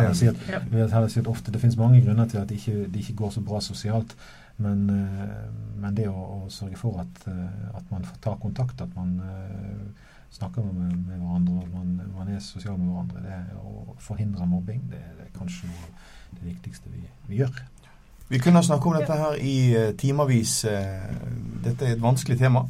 vil 0.71 0.91
heller 0.91 1.09
si 1.09 1.21
at 1.21 1.27
ofte 1.27 1.53
Det 1.53 1.61
finnes 1.61 1.77
mange 1.77 2.05
grunner 2.05 2.27
til 2.27 2.39
at 2.39 2.49
det 2.49 2.57
ikke, 2.57 2.93
det 2.93 2.97
ikke 2.97 3.17
går 3.17 3.31
så 3.31 3.41
bra 3.41 3.61
sosialt. 3.61 4.15
Men, 4.57 4.91
uh, 4.91 5.81
men 5.81 5.95
det 5.95 6.09
å, 6.09 6.45
å 6.45 6.51
sørge 6.51 6.77
for 6.77 7.01
at, 7.01 7.29
uh, 7.29 7.77
at 7.79 7.91
man 7.91 8.05
får 8.05 8.17
ta 8.21 8.35
kontakt, 8.43 8.81
at 8.81 8.97
man 8.97 9.21
eh, 9.21 10.05
snakker 10.35 10.63
med, 10.67 10.97
med 11.07 11.19
hverandre, 11.21 11.63
at 11.63 11.73
man, 11.73 12.01
man 12.17 12.29
er 12.29 12.41
sosial 12.43 12.79
med 12.79 12.91
hverandre, 12.91 13.23
det 13.23 13.57
å 13.63 13.95
forhindre 14.03 14.47
mobbing, 14.47 14.83
det, 14.91 14.99
det 15.19 15.29
er 15.29 15.39
kanskje 15.39 15.71
noe 15.71 15.93
det 16.33 16.49
viktigste 16.51 16.91
vi, 16.91 17.05
vi 17.29 17.39
gjør. 17.39 17.63
Vi 18.29 18.39
kunne 18.39 18.63
snakke 18.63 18.87
om 18.91 18.95
dette 18.99 19.13
her 19.17 19.39
i 19.41 19.55
uh, 19.77 19.95
timevis. 19.97 20.65
eh, 20.65 21.15
dette 21.65 21.85
er 21.87 21.93
et 21.97 22.03
vanskelig 22.03 22.39
tema. 22.39 22.61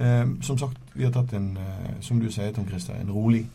Eh, 0.00 0.26
som 0.42 0.58
sagt, 0.58 0.76
vi 0.94 1.04
har 1.04 1.12
tatt 1.12 1.32
en, 1.38 1.56
eh, 1.56 1.92
som 2.00 2.18
du 2.20 2.30
sier, 2.30 2.52
Tom 2.52 2.66
Christer, 2.68 2.94
en 3.00 3.10
rolig 3.10 3.46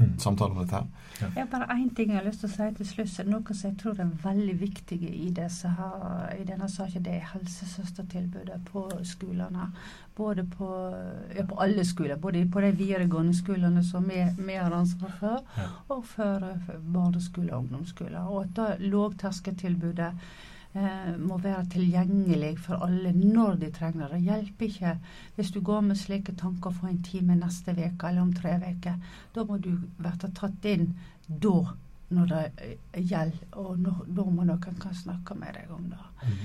Mm. 0.00 0.18
samtale 0.18 0.50
om 0.50 0.58
dette 0.58 0.72
her. 0.74 0.86
Jeg 1.20 1.30
har 1.36 1.46
bare 1.58 1.74
én 1.76 1.94
ting 1.94 2.08
jeg 2.10 2.16
har 2.16 2.24
lyst 2.24 2.40
til 2.40 2.48
å 2.48 2.52
si 2.52 2.74
til 2.76 2.86
slutt. 2.86 3.26
Noe 3.28 3.54
som 3.54 3.70
jeg 3.70 3.78
tror 3.78 4.00
er 4.00 4.08
veldig 4.24 4.54
viktig 4.60 4.98
i, 5.02 5.30
disse 5.30 5.68
her, 5.68 6.32
i 6.40 6.44
denne 6.48 6.68
saken, 6.68 7.02
det 7.04 7.12
er 7.12 7.28
helsesøstertilbudet 7.34 8.64
på 8.72 8.86
skolene. 9.04 9.68
Både 10.16 10.44
på, 10.44 10.68
ja, 11.36 11.44
på 11.44 11.60
alle 11.60 11.84
skoler. 11.84 12.16
Både 12.16 12.46
på 12.50 12.60
de 12.60 12.72
videregående 12.72 13.34
skolene 13.36 13.84
som 13.84 14.08
vi, 14.08 14.52
har 14.54 14.72
ansvar 14.72 15.12
for, 15.20 15.42
Ja. 15.56 15.68
og 15.88 16.04
for, 16.06 16.38
for 16.66 16.74
barneskoler 16.94 17.52
og 17.54 17.58
ungdomsskoler. 17.64 18.18
Og 18.26 18.42
at 18.42 18.56
da 18.56 18.76
lavterskeltilbudet 18.78 20.12
eh, 20.74 21.12
må 21.18 21.38
være 21.42 21.66
tilgjengelig 21.74 22.52
for 22.66 22.84
alle 22.86 23.12
når 23.16 23.60
de 23.62 23.70
trenger 23.74 24.08
det. 24.08 24.20
Det 24.20 24.26
hjelper 24.28 24.66
ikke 24.68 24.94
hvis 25.36 25.52
du 25.54 25.60
går 25.60 25.80
med 25.88 26.00
slike 26.00 26.34
tanker 26.40 26.74
for 26.76 26.90
en 26.90 27.02
time 27.02 27.36
neste 27.38 27.74
uke 27.76 28.08
eller 28.08 28.22
om 28.22 28.34
tre 28.36 28.58
uker. 28.60 29.00
Da 29.34 29.46
må 29.48 29.58
du 29.58 29.72
bli 29.98 30.14
tatt 30.22 30.68
inn 30.72 30.92
da, 31.28 31.56
når 32.12 32.26
det 32.32 32.40
eh, 32.64 33.02
gjelder, 33.08 33.44
og 33.60 33.78
når, 33.82 34.00
når 34.16 34.30
noen 34.38 34.58
kan 34.80 34.94
snakke 34.94 35.34
med 35.38 35.54
deg 35.58 35.70
om 35.74 35.86
det. 35.90 36.00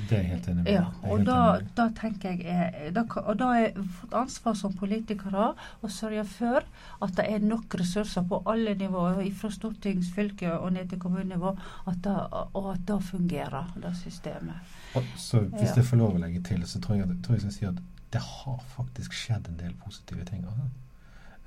Det 0.09 0.17
er 0.17 0.23
helt 0.31 0.47
enig 0.49 0.63
med. 0.63 0.71
Ja, 0.73 0.85
og 1.05 1.25
da, 1.27 1.59
da 1.77 1.83
tenker 1.93 2.39
jeg 2.41 2.93
da, 2.95 3.03
Og 3.21 3.35
da 3.37 3.49
har 3.51 3.59
jeg 3.61 3.83
fått 3.99 4.15
ansvar 4.17 4.55
som 4.57 4.73
politikere 4.73 5.51
å 5.85 5.91
sørge 5.93 6.23
for 6.31 6.65
at 7.05 7.13
det 7.19 7.27
er 7.29 7.45
nok 7.45 7.75
ressurser 7.77 8.25
på 8.25 8.39
alle 8.49 8.73
nivåer, 8.79 9.21
fra 9.37 9.51
stortings, 9.53 10.09
fylke 10.15 10.49
og 10.57 10.71
ned 10.73 10.89
til 10.89 10.99
kommunenivå, 11.03 11.53
at 11.91 12.01
det, 12.07 12.15
og 12.57 12.71
at 12.73 12.87
det 12.89 12.97
fungerer, 13.11 13.69
det 13.83 13.93
systemet. 14.01 14.73
Og 14.97 15.03
så 15.15 15.43
hvis 15.45 15.69
Ja. 15.69 15.75
jeg 15.75 15.85
får 15.91 15.97
lov 16.01 16.15
å 16.17 16.23
legge 16.25 16.41
til, 16.43 16.65
så 16.65 16.81
tror 16.81 16.97
jeg, 16.97 17.21
tror 17.23 17.37
jeg 17.37 17.41
skal 17.45 17.55
si 17.59 17.65
at 17.69 17.83
det 18.13 18.21
har 18.23 18.59
faktisk 18.73 19.13
skjedd 19.13 19.47
en 19.51 19.57
del 19.59 19.73
positive 19.83 20.23
ting. 20.25 20.45
Altså. 20.47 20.69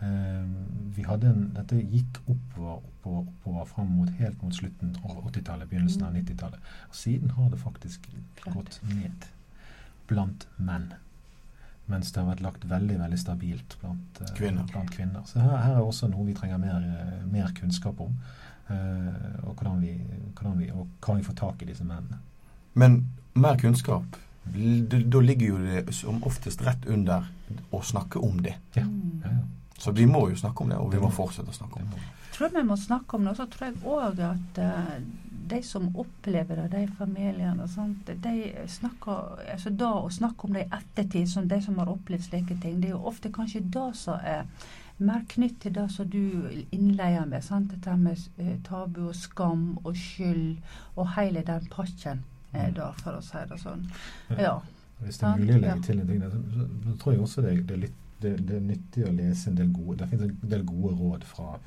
Eh, 0.01 0.45
vi 0.97 1.03
hadde 1.05 1.29
en, 1.29 1.43
dette 1.55 1.77
gikk 1.83 2.21
oppover, 2.27 2.79
oppover, 2.81 3.27
oppover 3.29 3.65
fram 3.69 3.91
mot, 3.99 4.09
helt 4.21 4.43
mot 4.43 4.55
slutten 4.57 4.95
av 5.05 5.19
80-tallet, 5.29 5.69
begynnelsen 5.69 6.03
av 6.07 6.15
90-tallet. 6.17 6.71
Og 6.89 6.95
siden 6.97 7.31
har 7.37 7.51
det 7.53 7.59
faktisk 7.61 8.09
gått 8.55 8.81
ned 8.89 9.27
blant 10.09 10.47
menn. 10.57 10.93
Mens 11.91 12.13
det 12.15 12.21
har 12.23 12.29
vært 12.31 12.43
lagt 12.45 12.65
veldig 12.71 12.97
veldig 13.01 13.19
stabilt 13.19 13.77
blant, 13.81 14.21
eh, 14.23 14.33
Kvinner. 14.39 14.65
blant 14.73 14.91
kvinner. 14.95 15.23
Så 15.27 15.41
her, 15.43 15.57
her 15.59 15.77
er 15.77 15.83
også 15.85 16.09
noe 16.11 16.25
vi 16.27 16.35
trenger 16.39 16.59
mer, 16.63 16.81
eh, 16.87 17.27
mer 17.27 17.53
kunnskap 17.61 18.01
om. 18.01 18.17
eh, 18.71 19.39
og, 19.43 19.55
hvordan 19.59 19.81
vi, 19.83 19.97
hvordan 20.39 20.59
vi, 20.59 20.71
og 20.71 20.87
hva 21.03 21.17
vi 21.19 21.25
får 21.27 21.35
tak 21.35 21.63
i 21.63 21.67
disse 21.67 21.83
mennene. 21.85 22.19
Men 22.75 23.01
mer 23.35 23.57
kunnskap, 23.59 24.05
da 24.47 25.21
ligger 25.21 25.47
jo 25.49 25.59
det 25.59 25.95
som 25.95 26.23
oftest 26.23 26.63
rett 26.63 26.87
under 26.87 27.27
å 27.73 27.81
snakke 27.83 28.23
om 28.23 28.39
det. 28.43 28.55
Ja, 28.77 28.83
Mm. 28.85 29.23
ja, 29.25 29.31
ja. 29.31 29.43
Så 29.81 29.95
vi 29.97 30.05
må 30.07 30.27
jo 30.29 30.37
snakke 30.37 30.64
om 30.64 30.73
det, 30.73 30.79
og 30.79 30.93
vi 30.93 31.01
må 31.01 31.09
fortsette 31.14 31.53
å 31.53 31.57
snakke 31.57 31.81
om 31.81 31.93
det. 31.95 32.03
tror 32.35 32.53
vi 32.53 32.62
må 32.69 32.77
snakke 32.77 33.16
om 33.16 33.25
det. 33.25 33.33
Og 33.33 33.38
så 33.40 33.47
tror 33.49 33.71
jeg 33.71 33.79
òg 33.88 34.21
at 34.27 34.61
uh, 34.61 34.90
de 35.51 35.62
som 35.64 35.88
opplever 35.99 36.61
det, 36.61 36.69
de 36.75 36.83
familiene 36.99 37.69
sant? 37.69 38.11
de 38.25 38.66
snakker, 38.69 39.40
altså 39.55 39.73
Da 39.73 39.90
å 40.03 40.11
snakke 40.12 40.47
om 40.47 40.55
det 40.57 40.66
i 40.66 40.77
ettertid, 40.81 41.31
som 41.33 41.49
de 41.49 41.61
som 41.64 41.81
har 41.81 41.90
opplevd 41.90 42.29
slike 42.29 42.59
ting, 42.62 42.81
det 42.83 42.90
er 42.90 42.97
jo 42.99 43.07
ofte 43.09 43.33
kanskje 43.33 43.64
det 43.73 43.88
som 43.99 44.21
er 44.21 44.45
mer 45.01 45.25
knytt 45.29 45.62
til 45.62 45.75
det 45.75 45.87
som 45.95 46.09
du 46.12 46.51
innleier 46.71 47.25
med. 47.27 47.45
sant? 47.45 47.73
Dette 47.73 47.97
med 47.97 48.21
eh, 48.38 48.59
tabu 48.69 49.07
og 49.09 49.16
skam 49.16 49.79
og 49.85 49.97
skyld 49.97 50.59
og 50.97 51.14
hele 51.16 51.43
den 51.47 51.66
pakken 51.73 52.25
er 52.53 52.75
der, 52.77 52.93
for 53.01 53.16
å 53.16 53.25
si 53.25 53.40
det 53.49 53.59
sånn. 53.62 53.87
Ja. 54.37 54.59
Hvis 55.01 55.21
det 55.23 55.29
er 55.29 55.40
mulig 55.40 55.57
å 55.57 55.62
legge 55.64 55.83
til 55.87 56.01
en 56.03 56.09
ting, 56.11 56.23
så, 56.23 56.40
så, 56.53 56.69
så 56.85 56.97
tror 57.01 57.14
jeg 57.14 57.23
også 57.25 57.45
det, 57.47 57.55
det, 57.69 57.77
er 57.77 57.85
litt, 57.87 58.01
det, 58.21 58.33
det 58.49 58.57
er 58.57 58.61
nyttig 58.67 59.05
å 59.07 59.13
lese 59.13 59.51
en 59.51 59.57
del 59.57 59.73
gode 59.73 59.99
Det 59.99 60.09
finnes 60.11 60.31
en 60.31 60.51
del 60.51 60.65
gode 60.65 60.95
råd 60.99 61.25
fra, 61.25 61.59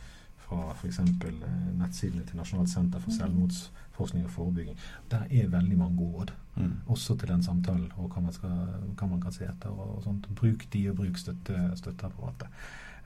fra 0.45 0.71
f.eks. 0.75 0.99
Eh, 0.99 1.33
nettsidene 1.79 2.23
til 2.27 2.37
Nasjonalt 2.37 2.69
senter 2.69 2.99
for 2.99 3.09
Mm. 3.11 3.17
selvmordsforskning 3.17 4.25
og 4.25 4.31
forebygging. 4.31 4.77
Der 5.11 5.23
er 5.29 5.47
veldig 5.47 5.77
mange 5.77 5.97
gode 5.97 6.13
råd, 6.19 6.31
Mm. 6.55 6.73
også 6.87 7.17
til 7.17 7.27
den 7.27 7.43
samtalen 7.43 7.91
og 7.97 8.09
hva 8.13 8.21
man, 8.21 8.33
skal, 8.33 8.49
hva 8.95 9.07
man 9.09 9.21
kan 9.21 9.31
se 9.31 9.43
etter. 9.45 9.69
og 9.69 10.03
sånt. 10.03 10.27
Bruk 10.35 10.67
de, 10.73 10.89
og 10.89 10.95
bruk 10.95 11.17
støtte, 11.17 11.71
støtteapparatet. 11.75 12.47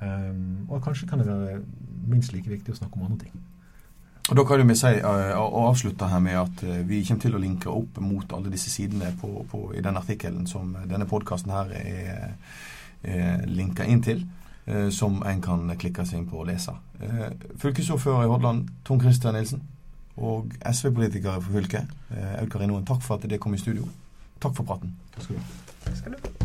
Um, 0.02 0.66
og 0.70 0.82
kanskje 0.84 1.08
kan 1.08 1.20
det 1.20 1.28
være 1.28 1.62
minst 2.08 2.34
like 2.34 2.50
viktig 2.50 2.74
å 2.74 2.78
snakke 2.78 2.98
om 3.00 3.04
andre 3.06 3.18
ting. 3.18 3.32
Og 4.30 4.36
Da 4.36 4.44
kan 4.44 4.68
vi 4.68 4.76
si, 4.76 4.88
uh, 4.88 5.70
avslutte 5.70 6.08
her 6.10 6.20
med 6.20 6.36
at 6.36 6.64
eh, 6.64 6.84
vi 6.88 7.04
kommer 7.06 7.22
til 7.22 7.36
å 7.36 7.40
linke 7.40 7.70
opp 7.72 7.98
mot 8.04 8.34
alle 8.34 8.52
disse 8.52 8.70
sidene 8.70 9.14
på, 9.22 9.46
på, 9.50 9.74
i 9.74 9.82
den 9.82 9.96
artikkelen 9.98 10.46
som 10.48 10.76
denne 10.90 11.06
podkasten 11.08 11.52
her 11.52 11.72
er, 11.72 12.36
er 13.04 13.46
linka 13.46 13.84
inn 13.84 14.02
til, 14.04 14.24
eh, 14.66 14.90
som 14.90 15.22
en 15.26 15.42
kan 15.42 15.68
klikke 15.78 16.06
seg 16.06 16.20
inn 16.20 16.30
på 16.30 16.42
og 16.42 16.48
lese. 16.48 16.76
Eh, 17.02 17.30
Fylkesordfører 17.58 18.24
i 18.24 18.32
Hordaland, 18.32 18.68
Tom 18.86 19.02
Christian 19.02 19.34
Nilsen, 19.34 19.64
og 20.18 20.52
SV-politiker 20.66 21.40
for 21.40 21.52
fylket, 21.52 21.94
eh, 22.12 22.42
Aud 22.42 22.50
Karinoen, 22.50 22.86
takk 22.86 23.02
for 23.02 23.16
at 23.16 23.30
dere 23.30 23.40
kom 23.40 23.54
i 23.54 23.58
studio. 23.58 23.88
Takk 24.42 24.56
for 24.56 24.64
praten. 24.64 24.96
Takk 25.16 25.24
skal 25.24 26.12
du 26.12 26.18
ha. 26.18 26.37